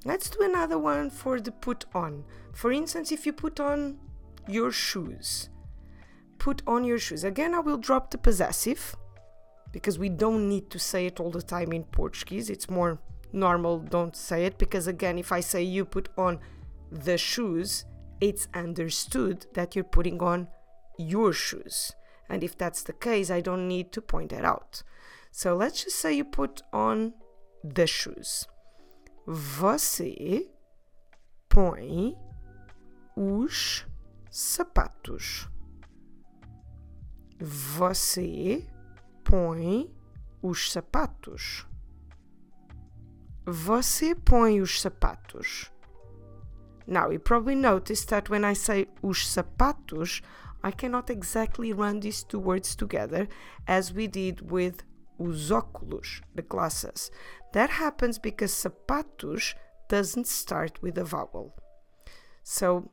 Let's 0.04 0.30
do 0.30 0.40
another 0.42 0.78
one 0.78 1.10
for 1.10 1.40
the 1.40 1.52
put 1.52 1.86
on. 1.94 2.26
For 2.54 2.72
instance, 2.72 3.12
if 3.12 3.26
you 3.26 3.34
put 3.34 3.60
on 3.60 3.98
your 4.48 4.72
shoes, 4.72 5.50
put 6.38 6.62
on 6.68 6.84
your 6.84 7.00
shoes. 7.00 7.24
Again, 7.24 7.56
I 7.56 7.60
will 7.60 7.78
drop 7.78 8.12
the 8.12 8.18
possessive 8.18 8.96
because 9.76 10.00
we 10.00 10.08
don't 10.08 10.48
need 10.48 10.70
to 10.70 10.80
say 10.80 11.06
it 11.06 11.20
all 11.20 11.30
the 11.30 11.42
time 11.42 11.74
in 11.74 11.84
Portuguese. 11.84 12.50
It's 12.50 12.70
more 12.70 12.98
normal, 13.34 13.80
don't 13.80 14.16
say 14.16 14.46
it 14.46 14.58
because, 14.58 14.88
again, 14.88 15.20
if 15.20 15.34
I 15.34 15.42
say 15.42 15.64
you 15.64 15.84
put 15.84 16.08
on 16.18 16.40
the 16.90 17.18
shoes, 17.18 17.84
it's 18.22 18.48
understood 18.54 19.48
that 19.54 19.76
you're 19.76 19.84
putting 19.84 20.22
on 20.22 20.48
your 20.98 21.34
shoes. 21.34 21.92
And 22.30 22.42
if 22.42 22.58
that's 22.58 22.84
the 22.84 22.94
case, 22.94 23.30
I 23.30 23.42
don't 23.42 23.68
need 23.68 23.92
to 23.92 24.02
point 24.02 24.32
it 24.32 24.46
out. 24.46 24.82
So 25.32 25.58
let's 25.58 25.84
just 25.84 26.00
say 26.00 26.14
you 26.14 26.24
put 26.24 26.62
on 26.72 27.14
the 27.62 27.86
shoes. 27.86 28.48
Você 29.28 30.48
põe 31.50 32.16
os 33.18 33.86
sapatos. 34.32 35.50
Você 37.42 38.66
põe 39.26 39.92
os 40.42 40.72
sapatos. 40.72 41.68
Você 43.46 44.16
põe 44.16 44.62
os 44.62 44.80
sapatos. 44.80 45.72
Now, 46.88 47.10
you 47.12 47.20
probably 47.20 47.56
noticed 47.56 48.10
that 48.10 48.30
when 48.30 48.46
I 48.46 48.54
say 48.54 48.88
os 49.02 49.28
sapatos, 49.28 50.22
I 50.64 50.72
cannot 50.72 51.10
exactly 51.10 51.74
run 51.74 52.00
these 52.00 52.24
two 52.24 52.40
words 52.40 52.76
together 52.76 53.28
as 53.68 53.92
we 53.92 54.08
did 54.08 54.52
with 54.52 54.84
os 55.20 55.52
óculos, 55.52 56.22
the 56.36 56.44
glasses. 56.44 57.12
That 57.54 57.72
happens 57.72 58.20
because 58.20 58.52
sapatos 58.52 59.56
doesn't 59.90 60.28
start 60.28 60.82
with 60.82 60.98
a 60.98 61.04
vowel. 61.04 61.56
So 62.44 62.92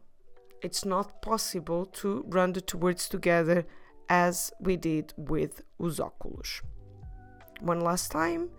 it's 0.62 0.84
not 0.84 1.20
possible 1.20 1.84
to 2.00 2.24
run 2.28 2.52
the 2.52 2.62
two 2.62 2.78
words 2.78 3.08
together 3.08 3.66
as 4.12 4.52
we 4.60 4.76
did 4.76 5.14
with 5.16 5.62
os 5.78 5.98
óculos. 5.98 6.60
One 7.62 7.80
last 7.80 8.10
time. 8.10 8.50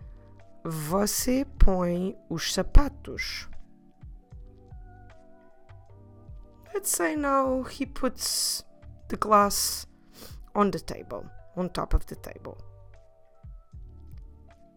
Você 0.63 1.45
põe 1.59 2.17
os 2.27 2.51
sapatos. 2.53 3.47
Let's 6.73 6.89
say 6.89 7.15
now 7.15 7.61
he 7.61 7.85
puts 7.85 8.63
the 9.09 9.17
glass 9.17 9.85
on 10.55 10.71
the 10.71 10.79
table, 10.79 11.29
on 11.55 11.69
top 11.69 11.93
of 11.93 12.07
the 12.07 12.15
table. 12.15 12.57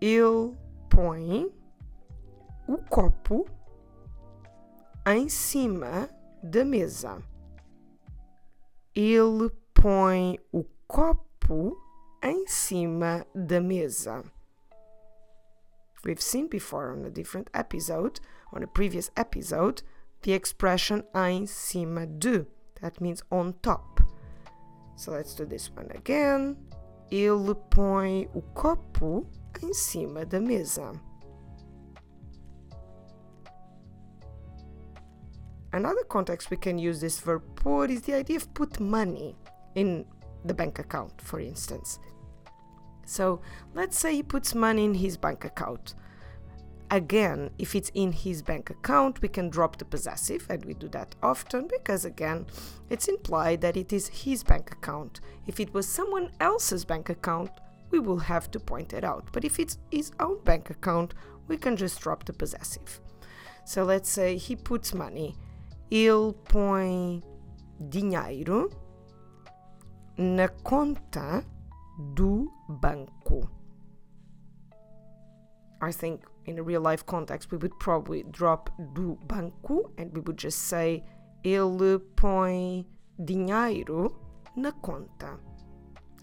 Ele 0.02 0.54
põe 0.90 1.50
o 2.68 2.76
copo 2.90 3.46
em 5.06 5.28
cima 5.30 6.10
da 6.42 6.66
mesa. 6.66 7.22
Ele 8.94 9.50
põe 9.86 10.36
o 10.52 10.64
copo 10.88 11.80
em 12.20 12.44
cima 12.48 13.24
da 13.32 13.60
mesa. 13.60 14.24
We've 16.04 16.20
seen 16.20 16.48
before 16.48 16.90
on 16.90 17.04
a 17.04 17.08
different 17.08 17.48
episode, 17.54 18.18
on 18.52 18.64
a 18.64 18.66
previous 18.66 19.12
episode, 19.16 19.84
the 20.22 20.32
expression 20.32 21.04
em 21.14 21.46
cima 21.46 22.04
de. 22.04 22.46
That 22.80 23.00
means 23.00 23.22
on 23.30 23.54
top. 23.62 24.00
So 24.96 25.12
let's 25.12 25.36
do 25.36 25.46
this 25.46 25.70
one 25.70 25.92
again. 25.94 26.56
Ele 27.12 27.54
põe 27.70 28.28
o 28.34 28.42
copo 28.56 29.24
em 29.62 29.72
cima 29.72 30.26
da 30.26 30.40
mesa. 30.40 31.00
Another 35.72 36.02
context 36.02 36.50
we 36.50 36.56
can 36.56 36.76
use 36.76 37.00
this 37.00 37.20
verb 37.20 37.44
put 37.54 37.88
is 37.88 38.00
the 38.00 38.14
idea 38.14 38.38
of 38.38 38.52
put 38.52 38.80
money 38.80 39.36
in 39.76 40.04
the 40.44 40.54
bank 40.54 40.80
account, 40.80 41.20
for 41.20 41.38
instance. 41.38 42.00
So 43.04 43.40
let's 43.74 43.96
say 43.96 44.16
he 44.16 44.22
puts 44.24 44.54
money 44.54 44.84
in 44.84 44.94
his 44.94 45.16
bank 45.16 45.44
account. 45.44 45.94
Again, 46.90 47.50
if 47.58 47.74
it's 47.74 47.90
in 47.94 48.12
his 48.12 48.42
bank 48.42 48.70
account, 48.70 49.20
we 49.20 49.28
can 49.28 49.48
drop 49.48 49.76
the 49.76 49.84
possessive, 49.84 50.46
and 50.48 50.64
we 50.64 50.74
do 50.74 50.88
that 50.88 51.14
often 51.22 51.66
because, 51.66 52.04
again, 52.04 52.46
it's 52.90 53.08
implied 53.08 53.60
that 53.60 53.76
it 53.76 53.92
is 53.92 54.06
his 54.08 54.44
bank 54.44 54.70
account. 54.72 55.20
If 55.46 55.58
it 55.58 55.74
was 55.74 55.88
someone 55.88 56.30
else's 56.40 56.84
bank 56.84 57.08
account, 57.08 57.50
we 57.90 57.98
will 57.98 58.18
have 58.18 58.50
to 58.52 58.60
point 58.60 58.92
it 58.92 59.04
out. 59.04 59.28
But 59.32 59.44
if 59.44 59.58
it's 59.58 59.78
his 59.90 60.12
own 60.20 60.42
bank 60.44 60.70
account, 60.70 61.14
we 61.48 61.56
can 61.56 61.76
just 61.76 62.00
drop 62.00 62.24
the 62.24 62.32
possessive. 62.32 63.00
So 63.64 63.82
let's 63.82 64.08
say 64.08 64.36
he 64.36 64.54
puts 64.54 64.94
money. 64.94 65.36
Ele 65.90 66.32
põe 66.32 67.22
dinheiro 67.88 68.70
na 70.18 70.48
conta 70.48 71.44
do 72.14 72.50
banco. 72.68 73.50
I 75.80 75.92
think 75.92 76.24
in 76.46 76.58
a 76.58 76.62
real 76.62 76.80
life 76.80 77.04
context 77.04 77.50
we 77.50 77.58
would 77.58 77.78
probably 77.78 78.24
drop 78.30 78.70
do 78.94 79.18
banco 79.26 79.90
and 79.98 80.12
we 80.14 80.20
would 80.20 80.38
just 80.38 80.64
say 80.68 81.04
ele 81.44 81.98
põe 82.16 82.86
dinheiro 83.22 84.14
na 84.56 84.70
conta. 84.82 85.38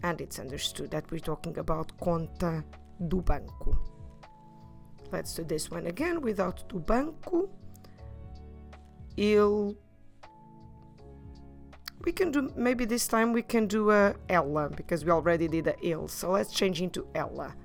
And 0.02 0.20
it's 0.20 0.40
understood 0.40 0.92
that 0.92 1.10
we're 1.12 1.20
talking 1.20 1.58
about 1.60 1.98
conta 2.00 2.64
do 3.08 3.22
banco. 3.22 3.78
Let's 5.12 5.34
do 5.36 5.44
this 5.44 5.70
one 5.70 5.86
again 5.88 6.22
without 6.22 6.68
do 6.68 6.80
banco. 6.80 7.50
Ele 9.18 9.78
we 12.04 12.12
can 12.12 12.32
do 12.32 12.52
maybe 12.56 12.86
this 12.86 13.08
time 13.08 13.34
we 13.34 13.42
can 13.42 13.68
do 13.68 13.92
uh, 13.92 14.14
a 14.30 14.34
ela 14.34 14.70
because 14.70 15.06
we 15.06 15.12
already 15.12 15.48
did 15.48 15.68
a 15.68 15.76
il 15.82 16.08
so 16.08 16.32
let's 16.32 16.52
change 16.52 16.82
into 16.82 17.08
ela 17.16 17.56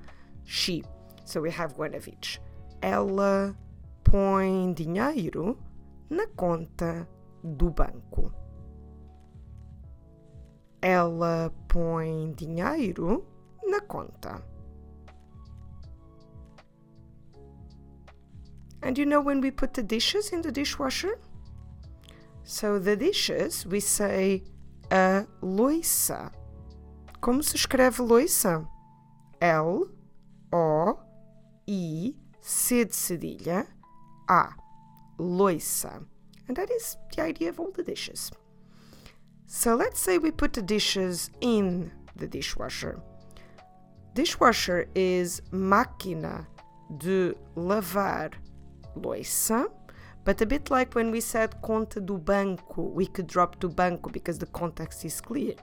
she. 0.45 0.83
So 1.25 1.43
we 1.43 1.51
have 1.51 1.77
one 1.77 1.95
of 1.95 2.09
each 2.09 2.41
ela 2.83 3.55
põe 4.05 4.73
dinheiro 4.75 5.59
na 6.11 6.27
conta 6.37 7.07
do 7.43 7.71
banco. 7.71 8.33
Ela 10.81 11.53
põe 11.69 12.33
dinheiro 12.35 13.25
na 13.67 13.81
conta. 13.81 14.43
And 18.81 18.97
you 18.97 19.05
know 19.05 19.21
when 19.21 19.41
we 19.41 19.51
put 19.51 19.75
the 19.75 19.83
dishes 19.83 20.33
in 20.33 20.41
the 20.41 20.53
dishwasher 20.53 21.19
so 22.49 22.79
the 22.79 22.97
dishes, 22.97 23.67
we 23.67 23.79
say 23.79 24.43
a 24.91 25.27
loiça. 25.43 26.33
Como 27.21 27.43
se 27.43 27.57
escreve 27.57 27.99
loiça? 27.99 28.67
L 29.39 29.85
O 30.51 30.99
I 31.69 32.17
C 32.41 32.87
de 32.87 32.97
cedilha 32.97 33.67
A. 34.31 34.55
Loiça. 35.19 36.03
And 36.49 36.55
that 36.57 36.71
is 36.71 36.97
the 37.15 37.23
idea 37.23 37.51
of 37.51 37.61
all 37.61 37.71
the 37.71 37.83
dishes. 37.83 38.31
So 39.45 39.75
let's 39.75 40.01
say 40.01 40.17
we 40.17 40.31
put 40.31 40.55
the 40.55 40.63
dishes 40.63 41.31
in 41.43 41.93
the 42.17 42.27
dishwasher. 42.27 42.99
Dishwasher 44.15 44.89
is 44.95 45.43
máquina 45.53 46.47
de 46.97 47.35
lavar 47.55 48.33
loiça 48.97 49.71
but 50.29 50.43
a 50.43 50.45
bit 50.45 50.71
like 50.71 50.95
when 50.95 51.11
we 51.11 51.23
said 51.23 51.55
conta 51.63 52.05
do 52.05 52.19
banco, 52.19 52.83
we 52.83 53.07
could 53.07 53.27
drop 53.27 53.59
do 53.61 53.67
banco 53.67 54.11
because 54.11 54.37
the 54.37 54.45
context 54.49 55.03
is 55.07 55.23
clear. 55.23 55.55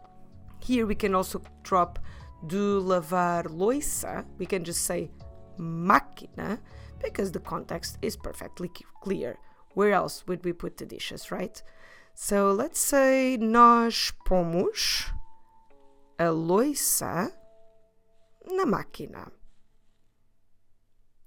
Here 0.59 0.87
we 0.87 0.95
can 0.95 1.13
also 1.13 1.39
drop 1.61 1.99
do 2.47 2.81
lavar 2.81 3.43
loiça. 3.43 4.25
We 4.39 4.47
can 4.47 4.63
just 4.63 4.81
say 4.81 5.11
máquina 5.59 6.57
because 6.99 7.31
the 7.31 7.41
context 7.41 7.99
is 8.01 8.17
perfectly 8.17 8.71
clear. 9.03 9.37
Where 9.75 9.91
else 9.91 10.25
would 10.25 10.43
we 10.43 10.51
put 10.51 10.77
the 10.77 10.87
dishes, 10.87 11.29
right? 11.29 11.61
So 12.15 12.51
let's 12.51 12.79
say 12.79 13.37
nós 13.39 14.13
pomos 14.25 15.13
a 16.17 16.23
loiça 16.23 17.31
na 18.47 18.65
máquina. 18.65 19.31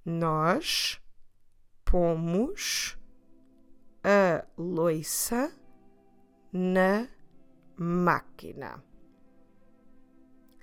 Nós 0.05 0.99
pomos 1.85 2.98
a 4.03 4.43
loiça 4.57 5.51
na 6.53 7.07
máquina. 7.77 8.81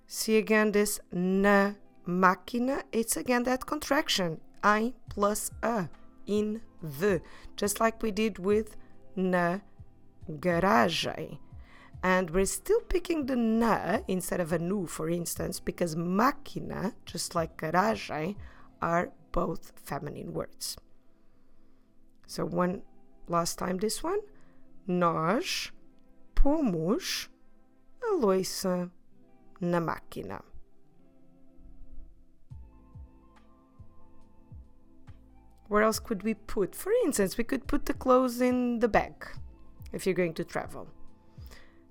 See 0.06 0.38
again 0.38 0.72
this 0.72 1.00
na 1.12 1.74
máquina, 2.06 2.82
it's 2.92 3.16
again 3.16 3.42
that 3.44 3.66
contraction, 3.66 4.40
I 4.62 4.94
plus 5.08 5.50
a, 5.62 5.88
in 6.26 6.62
the, 6.82 7.20
just 7.56 7.80
like 7.80 8.02
we 8.02 8.10
did 8.10 8.38
with 8.38 8.76
na 9.16 9.60
garagem. 10.30 11.38
And 12.02 12.30
we're 12.30 12.46
still 12.46 12.80
picking 12.82 13.26
the 13.26 13.36
na 13.36 13.98
instead 14.06 14.40
of 14.40 14.52
a 14.52 14.58
nu, 14.58 14.86
for 14.86 15.08
instance, 15.08 15.58
because 15.58 15.96
máquina, 15.96 16.94
just 17.04 17.34
like 17.34 17.56
garagem, 17.56 18.36
are 18.80 19.10
both 19.32 19.72
feminine 19.84 20.32
words. 20.32 20.76
So 22.26 22.44
one 22.44 22.82
last 23.28 23.58
time 23.58 23.78
this 23.78 24.02
one, 24.02 24.20
nós 24.86 25.72
pomos 26.34 27.28
a 28.02 28.14
louça 28.14 28.90
na 29.60 29.80
máquina. 29.80 30.42
Where 35.68 35.82
else 35.82 35.98
could 35.98 36.22
we 36.22 36.34
put? 36.34 36.76
For 36.76 36.92
instance, 37.04 37.36
we 37.36 37.44
could 37.44 37.66
put 37.66 37.86
the 37.86 37.94
clothes 37.94 38.40
in 38.40 38.78
the 38.78 38.88
bag 38.88 39.14
if 39.92 40.06
you're 40.06 40.14
going 40.14 40.34
to 40.34 40.44
travel. 40.44 40.86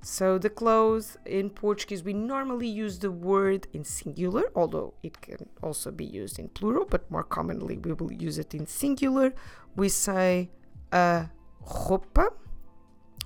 So 0.01 0.37
the 0.37 0.51
clothes 0.51 1.17
in 1.25 1.49
Portuguese, 1.49 2.03
we 2.03 2.13
normally 2.13 2.67
use 2.67 2.99
the 2.99 3.11
word 3.11 3.67
in 3.73 3.83
singular, 3.83 4.43
although 4.55 4.93
it 5.01 5.19
can 5.19 5.49
also 5.63 5.89
be 5.89 6.05
used 6.05 6.37
in 6.37 6.47
plural, 6.49 6.85
but 6.85 7.09
more 7.09 7.23
commonly 7.23 7.77
we 7.77 7.91
will 7.91 8.13
use 8.13 8.37
it 8.37 8.53
in 8.53 8.67
singular. 8.67 9.33
We 9.75 9.89
say 9.89 10.51
a 10.95 11.29
roupa. 11.59 12.31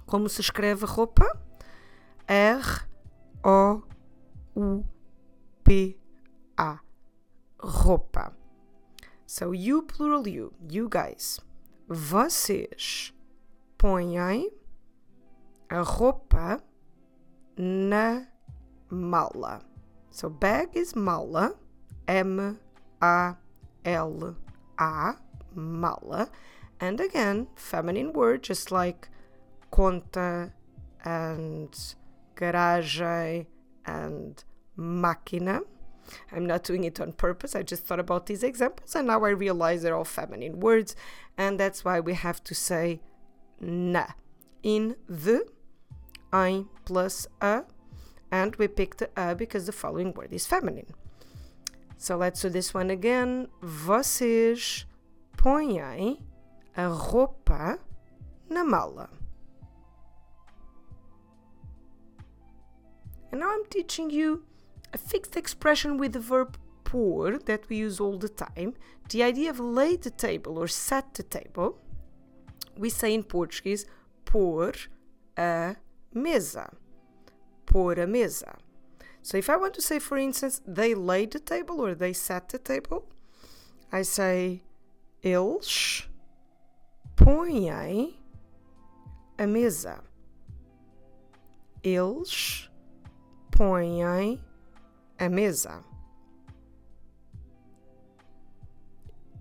Como 0.08 0.28
se 0.28 0.42
escreve 0.42 0.88
roupa? 0.88 1.26
R-O-U-P-A. 2.28 2.80
Roupa. 7.62 8.34
So 9.28 9.54
you, 9.54 9.84
plural 9.84 10.28
you, 10.28 10.52
you 10.68 10.90
guys. 10.90 11.40
Vocês 11.88 13.14
põem 13.78 14.18
a 15.70 15.82
roupa 15.84 16.64
na 17.56 18.26
mala. 18.90 19.62
So 20.10 20.30
bag 20.30 20.76
is 20.76 20.96
mala, 20.96 21.54
M 22.08 22.58
A 23.00 23.38
L 23.84 24.36
A, 24.80 25.16
mala. 25.54 26.30
And 26.80 27.00
again, 27.00 27.48
feminine 27.56 28.14
word, 28.14 28.44
just 28.44 28.72
like 28.72 29.10
conta 29.72 30.52
and 31.04 31.96
garagem 32.36 33.46
and 33.86 34.44
máquina. 34.78 35.62
I'm 36.32 36.46
not 36.46 36.64
doing 36.64 36.86
it 36.86 37.00
on 37.00 37.14
purpose. 37.14 37.56
I 37.56 37.64
just 37.64 37.86
thought 37.86 38.00
about 38.00 38.26
these 38.26 38.44
examples 38.44 38.96
and 38.96 39.08
now 39.08 39.24
I 39.24 39.30
realize 39.30 39.84
they're 39.84 39.96
all 39.96 40.06
feminine 40.06 40.60
words. 40.60 40.96
And 41.38 41.60
that's 41.60 41.86
why 41.86 42.00
we 42.00 42.14
have 42.14 42.44
to 42.46 42.56
say 42.56 43.02
na 43.60 44.06
in 44.64 44.96
the 45.08 45.46
i 46.32 46.64
plus 46.86 47.28
a, 47.42 47.64
and 48.32 48.56
we 48.58 48.68
picked 48.68 49.02
a 49.16 49.36
because 49.36 49.66
the 49.66 49.72
following 49.72 50.14
word 50.14 50.32
is 50.32 50.46
feminine. 50.46 50.94
So 51.98 52.18
let's 52.18 52.42
do 52.42 52.50
this 52.50 52.74
one 52.74 52.90
again. 52.90 53.48
Vocês 53.62 54.86
põem 55.38 56.18
a 56.80 56.90
roupa 56.90 57.78
na 58.50 58.64
mala. 58.64 59.10
And 63.32 63.42
now 63.42 63.52
I'm 63.52 63.66
teaching 63.70 64.10
you 64.10 64.44
a 64.94 64.98
fixed 64.98 65.36
expression 65.36 65.98
with 65.98 66.14
the 66.14 66.20
verb 66.20 66.58
pôr 66.86 67.44
that 67.46 67.68
we 67.70 67.76
use 67.88 68.00
all 68.00 68.18
the 68.18 68.30
time. 68.30 68.74
The 69.10 69.24
idea 69.24 69.50
of 69.50 69.60
lay 69.60 69.98
the 69.98 70.10
table 70.10 70.58
or 70.58 70.68
set 70.68 71.14
the 71.14 71.24
table. 71.24 71.78
We 72.78 72.90
say 72.90 73.14
in 73.14 73.24
Portuguese 73.24 73.86
pôr 74.26 74.88
a 75.38 75.76
mesa. 76.14 76.72
Pôr 77.68 78.02
a 78.02 78.08
mesa. 78.08 78.56
So 79.22 79.38
if 79.38 79.50
I 79.50 79.58
want 79.58 79.74
to 79.76 79.82
say, 79.82 80.00
for 80.00 80.18
instance, 80.18 80.62
they 80.66 80.96
laid 80.96 81.32
the 81.32 81.40
table 81.40 81.82
or 81.82 81.94
they 81.94 82.14
set 82.14 82.50
the 82.50 82.58
table, 82.58 83.04
I 83.92 84.02
say 84.04 84.64
eles 85.24 86.09
põem 87.20 87.70
a 89.38 89.46
mesa. 89.46 90.02
Eles 91.84 92.70
põem 93.52 94.40
a 95.20 95.30
mesa. 95.30 95.84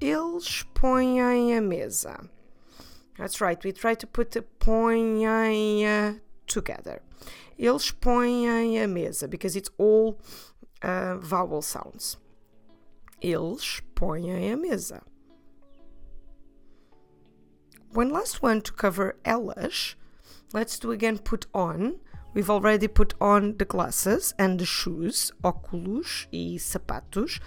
Eles 0.00 0.64
põem 0.74 1.20
a 1.56 1.60
mesa. 1.60 2.28
That's 3.16 3.40
right, 3.40 3.62
we 3.64 3.72
try 3.72 3.94
to 3.94 4.06
put 4.06 4.36
põem 4.58 6.20
together. 6.46 7.00
Eles 7.56 7.92
põem 7.92 8.82
a 8.82 8.86
mesa 8.88 9.28
because 9.28 9.56
it's 9.56 9.70
all 9.78 10.20
uh, 10.82 11.16
vowel 11.18 11.62
sounds. 11.62 12.16
Eles 13.20 13.80
põem 13.94 14.52
a 14.52 14.56
mesa. 14.56 15.02
One 17.92 18.10
last 18.10 18.42
one 18.42 18.60
to 18.62 18.72
cover 18.72 19.16
elas. 19.24 19.94
Let's 20.52 20.78
do 20.78 20.92
again 20.92 21.18
put 21.18 21.46
on. 21.54 21.96
We've 22.34 22.50
already 22.50 22.86
put 22.88 23.14
on 23.20 23.56
the 23.56 23.64
glasses 23.64 24.34
and 24.38 24.60
the 24.60 24.66
shoes, 24.66 25.32
óculos 25.42 26.26
e 26.30 26.58
sapatos. 26.58 27.40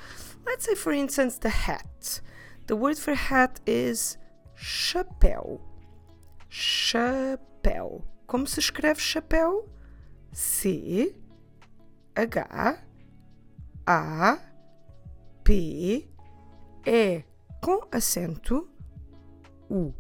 Let's 0.46 0.66
say, 0.66 0.76
for 0.76 0.92
instance, 0.92 1.38
the 1.38 1.50
hat. 1.50 2.22
The 2.68 2.76
word 2.76 2.98
for 2.98 3.14
hat 3.14 3.60
is 3.66 4.18
chapéu. 4.58 5.62
Chapéu. 6.50 8.04
Como 8.28 8.46
se 8.46 8.60
escreve 8.60 9.00
chapéu? 9.00 9.70
C 10.34 11.16
H 12.16 12.80
A 13.88 14.40
P 15.44 16.10
E 16.86 17.24
com 17.62 17.82
acento 17.92 18.68
U. 19.70 19.94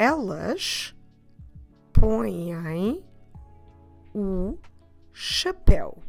Elas 0.00 0.94
põem 1.92 3.02
o 4.14 4.56
chapéu. 5.12 6.00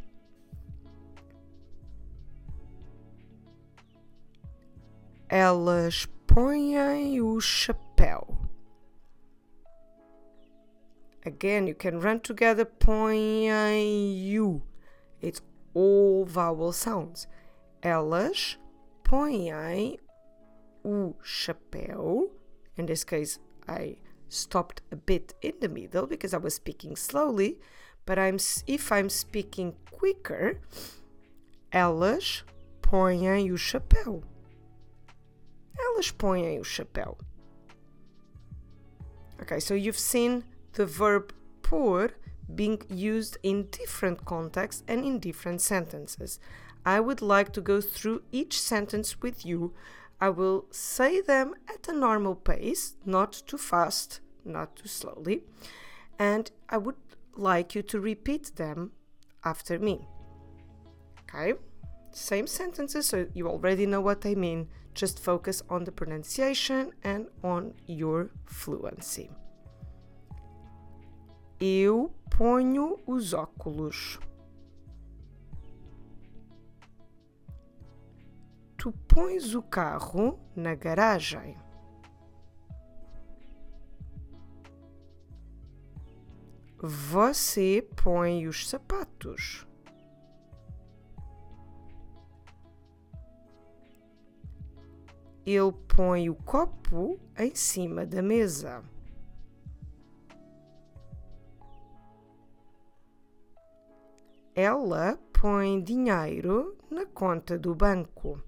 Elas 5.28 6.06
põem 6.24 7.20
o 7.20 7.40
chapéu. 7.40 8.38
Again, 11.26 11.66
you 11.66 11.74
can 11.74 11.98
run 11.98 12.20
together 12.20 12.64
põem 12.64 13.50
It's 15.20 15.42
all 15.74 16.24
vowel 16.24 16.72
sounds. 16.72 17.26
Elas 17.82 18.56
põem 19.02 19.98
o 20.84 21.16
chapéu. 21.24 22.30
In 22.78 22.86
this 22.86 23.02
case, 23.02 23.40
I 23.70 23.96
stopped 24.28 24.82
a 24.90 24.96
bit 24.96 25.34
in 25.40 25.54
the 25.60 25.68
middle 25.68 26.06
because 26.06 26.34
I 26.34 26.38
was 26.38 26.54
speaking 26.54 26.96
slowly. 26.96 27.58
But 28.04 28.18
I'm 28.18 28.38
if 28.66 28.90
I'm 28.90 29.08
speaking 29.08 29.74
quicker, 29.92 30.60
elas 31.72 32.42
põem 32.82 33.52
o 33.52 33.56
chapéu. 33.56 34.22
Elas 35.78 36.10
põem 36.10 36.58
o 36.58 36.62
chapéu. 36.62 37.16
Okay, 39.40 39.60
so 39.60 39.74
you've 39.74 39.98
seen 39.98 40.44
the 40.72 40.86
verb 40.86 41.32
pôr 41.62 42.10
being 42.54 42.82
used 42.88 43.38
in 43.42 43.68
different 43.70 44.24
contexts 44.24 44.82
and 44.88 45.04
in 45.04 45.18
different 45.20 45.60
sentences. 45.60 46.40
I 46.84 46.98
would 47.00 47.22
like 47.22 47.52
to 47.52 47.60
go 47.60 47.80
through 47.80 48.22
each 48.32 48.60
sentence 48.60 49.20
with 49.20 49.46
you. 49.46 49.72
I 50.20 50.28
will 50.28 50.66
say 50.70 51.20
them 51.20 51.54
at 51.68 51.88
a 51.88 51.92
normal 51.92 52.34
pace, 52.34 52.94
not 53.06 53.32
too 53.46 53.56
fast, 53.58 54.20
not 54.44 54.76
too 54.76 54.88
slowly, 54.88 55.44
and 56.18 56.50
I 56.68 56.76
would 56.76 56.96
like 57.36 57.74
you 57.74 57.82
to 57.82 58.00
repeat 58.00 58.56
them 58.56 58.92
after 59.44 59.78
me. 59.78 60.06
Okay? 61.22 61.54
Same 62.12 62.46
sentences, 62.46 63.06
so 63.06 63.26
you 63.34 63.48
already 63.48 63.86
know 63.86 64.00
what 64.00 64.26
I 64.26 64.34
mean. 64.34 64.68
Just 64.94 65.18
focus 65.20 65.62
on 65.70 65.84
the 65.84 65.92
pronunciation 65.92 66.92
and 67.02 67.28
on 67.42 67.74
your 67.86 68.30
fluency. 68.44 69.30
Eu 71.60 72.10
ponho 72.30 72.98
os 73.06 73.32
óculos. 73.32 74.18
Tu 78.80 78.90
pões 79.06 79.54
o 79.54 79.60
carro 79.60 80.40
na 80.56 80.74
garagem. 80.74 81.54
Você 86.82 87.86
põe 88.02 88.48
os 88.48 88.66
sapatos. 88.66 89.68
Ele 95.44 95.72
põe 95.94 96.30
o 96.30 96.34
copo 96.34 97.20
em 97.36 97.54
cima 97.54 98.06
da 98.06 98.22
mesa. 98.22 98.82
Ela 104.54 105.18
põe 105.38 105.82
dinheiro 105.82 106.78
na 106.90 107.04
conta 107.04 107.58
do 107.58 107.74
banco. 107.74 108.42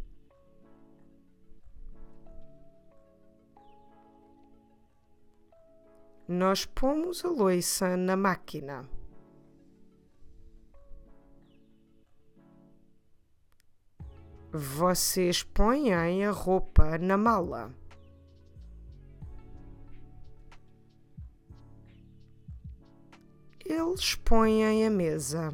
Nós 6.35 6.64
pomos 6.64 7.27
a 7.27 7.29
loiça 7.29 7.95
na 7.95 8.16
máquina. 8.16 8.88
Vocês 14.51 15.42
põem 15.42 15.92
a 15.92 16.31
roupa 16.31 16.97
na 16.97 17.18
mala. 17.18 17.75
Eles 23.62 24.14
põem 24.14 24.87
a 24.87 24.90
mesa. 24.90 25.53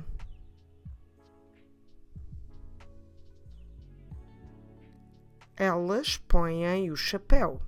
Elas 5.57 6.19
põem 6.19 6.89
o 6.89 6.97
chapéu. 6.97 7.68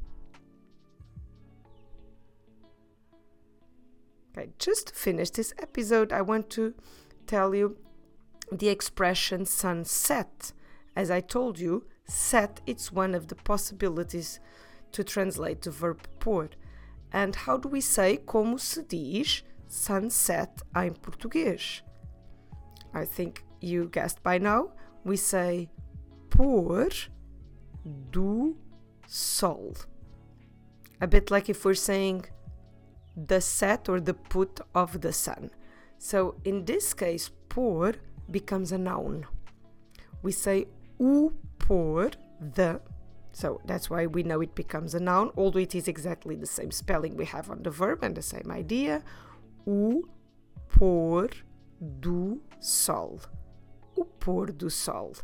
Okay, 4.41 4.51
just 4.59 4.95
finished 4.95 5.35
this 5.35 5.53
episode, 5.59 6.13
I 6.13 6.23
want 6.23 6.49
to 6.51 6.73
tell 7.27 7.55
you 7.55 7.77
the 8.51 8.69
expression 8.69 9.45
sunset. 9.45 10.53
As 10.97 11.11
I 11.11 11.21
told 11.21 11.59
you, 11.59 11.85
set 12.07 12.63
it's 12.67 12.91
one 12.91 13.15
of 13.15 13.29
the 13.29 13.35
possibilities 13.35 14.41
to 14.93 15.05
translate 15.05 15.61
the 15.61 15.71
verb 15.71 16.01
pôr. 16.21 16.49
And 17.13 17.37
how 17.37 17.59
do 17.59 17.69
we 17.69 17.83
say 17.83 18.17
como 18.17 18.57
se 18.57 18.83
diz 18.83 19.43
sunset 19.69 20.63
em 20.75 20.95
português? 20.95 21.83
I 22.95 23.05
think 23.05 23.45
you 23.61 23.89
guessed 23.89 24.23
by 24.23 24.39
now. 24.39 24.73
We 25.05 25.19
say 25.19 25.69
pôr 26.31 27.09
do 28.11 28.57
sol. 29.07 29.75
A 31.03 31.07
bit 31.07 31.31
like 31.31 31.51
if 31.51 31.65
we're 31.65 31.75
saying 31.75 32.25
the 33.27 33.41
set 33.41 33.89
or 33.89 34.01
the 34.01 34.15
put 34.15 34.61
of 34.75 35.01
the 35.01 35.13
sun. 35.13 35.51
So 35.99 36.37
in 36.45 36.65
this 36.65 36.95
case, 36.95 37.31
pôr 37.49 37.97
becomes 38.31 38.73
a 38.73 38.79
noun. 38.79 39.27
We 40.23 40.33
say 40.33 40.67
o 40.99 41.33
pôr, 41.59 42.15
the. 42.41 42.81
So 43.33 43.61
that's 43.65 43.89
why 43.89 44.07
we 44.07 44.23
know 44.23 44.41
it 44.41 44.55
becomes 44.55 44.95
a 44.95 45.01
noun, 45.01 45.31
although 45.37 45.61
it 45.61 45.75
is 45.75 45.89
exactly 45.89 46.37
the 46.37 46.47
same 46.47 46.71
spelling 46.71 47.17
we 47.17 47.27
have 47.27 47.51
on 47.51 47.63
the 47.63 47.71
verb 47.71 48.03
and 48.03 48.17
the 48.17 48.23
same 48.23 48.51
idea. 48.51 49.03
O 49.67 50.03
pôr 50.69 51.33
do 52.01 52.41
sol. 52.61 53.21
O 53.97 54.07
pôr 54.21 54.57
do 54.57 54.69
sol. 54.69 55.15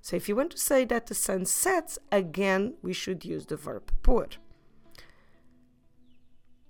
So 0.00 0.16
if 0.16 0.28
you 0.28 0.36
want 0.36 0.50
to 0.50 0.58
say 0.58 0.84
that 0.84 1.06
the 1.06 1.14
sun 1.14 1.46
sets, 1.46 1.98
again, 2.12 2.74
we 2.82 2.92
should 2.92 3.24
use 3.24 3.46
the 3.46 3.56
verb 3.56 3.90
pôr. 4.02 4.36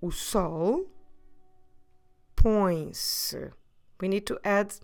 O 0.05 0.11
sol 0.11 0.85
põe-se. 2.35 3.49
We 3.99 4.07
need 4.07 4.27
to 4.27 4.37
add 4.43 4.75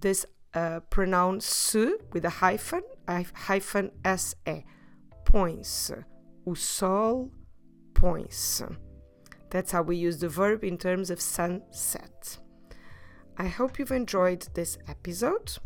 this 0.00 0.24
uh, 0.54 0.80
pronoun 0.88 1.40
se 1.40 1.96
with 2.14 2.24
a 2.24 2.30
hyphen, 2.30 2.82
hyphen 3.06 3.90
se. 4.02 4.64
Põe-se. 5.26 6.04
O 6.46 6.54
sol 6.54 7.30
põe-se. 7.92 8.64
That's 9.50 9.72
how 9.72 9.82
we 9.82 9.96
use 9.96 10.20
the 10.20 10.30
verb 10.30 10.64
in 10.64 10.78
terms 10.78 11.10
of 11.10 11.20
sunset. 11.20 12.38
I 13.36 13.48
hope 13.48 13.78
you've 13.78 13.90
enjoyed 13.90 14.48
this 14.54 14.78
episode. 14.88 15.58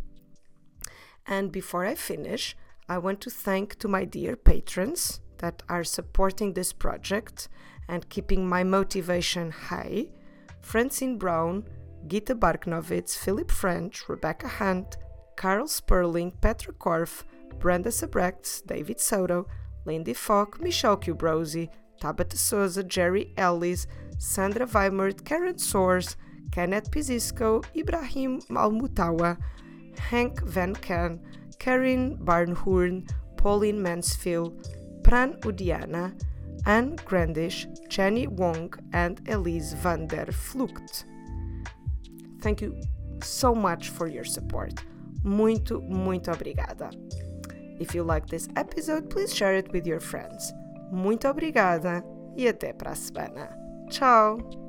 And 1.24 1.52
before 1.52 1.84
I 1.84 1.94
finish, 1.94 2.56
I 2.88 2.98
want 2.98 3.20
to 3.20 3.30
thank 3.30 3.78
to 3.78 3.86
my 3.86 4.04
dear 4.04 4.34
patrons 4.34 5.20
that 5.38 5.62
are 5.68 5.84
supporting 5.84 6.52
this 6.52 6.72
project 6.72 7.48
and 7.88 8.08
keeping 8.08 8.48
my 8.48 8.64
motivation 8.64 9.50
high. 9.50 10.06
Francine 10.60 11.18
Brown, 11.18 11.64
Gita 12.06 12.34
Barknovitz, 12.34 13.16
Philip 13.16 13.50
French, 13.50 14.08
Rebecca 14.08 14.48
Hunt, 14.48 14.96
Carl 15.36 15.66
Sperling, 15.66 16.32
Petra 16.40 16.72
Korf, 16.74 17.24
Brenda 17.58 17.90
Sabrechts, 17.90 18.64
David 18.66 19.00
Soto, 19.00 19.46
Lindy 19.84 20.14
Falk, 20.14 20.60
Michelle 20.60 20.96
Cubrosi, 20.96 21.68
Tabata 22.00 22.36
Souza, 22.36 22.82
Jerry 22.82 23.32
Ellis, 23.36 23.86
Sandra 24.18 24.66
Weimert, 24.66 25.24
Karen 25.24 25.54
Soares, 25.54 26.16
Kenneth 26.50 26.90
Pizisco, 26.90 27.64
Ibrahim 27.76 28.40
Malmutawa, 28.42 29.36
Hank 29.98 30.42
Van 30.42 30.74
Ken, 30.74 31.20
Karin 31.58 32.16
Barnhorn, 32.18 33.08
Pauline 33.36 33.82
Mansfield, 33.82 34.73
Pran 35.04 35.38
Udiana, 35.40 36.12
Anne 36.66 36.96
Grandish, 37.04 37.66
Jenny 37.88 38.26
Wong, 38.26 38.72
and 38.92 39.20
Elise 39.28 39.74
van 39.74 40.06
der 40.06 40.26
Vlucht. 40.26 41.04
Thank 42.40 42.60
you 42.60 42.74
so 43.22 43.54
much 43.54 43.90
for 43.90 44.08
your 44.08 44.24
support. 44.24 44.82
Muito, 45.22 45.80
muito 45.82 46.30
obrigada. 46.30 46.90
If 47.78 47.94
you 47.94 48.02
like 48.02 48.26
this 48.26 48.48
episode, 48.56 49.10
please 49.10 49.34
share 49.34 49.54
it 49.54 49.72
with 49.72 49.86
your 49.86 50.00
friends. 50.00 50.52
Muito 50.90 51.28
obrigada 51.28 52.02
e 52.36 52.48
até 52.48 52.72
para 52.72 52.92
a 52.92 52.94
semana. 52.94 53.48
Tchau! 53.90 54.63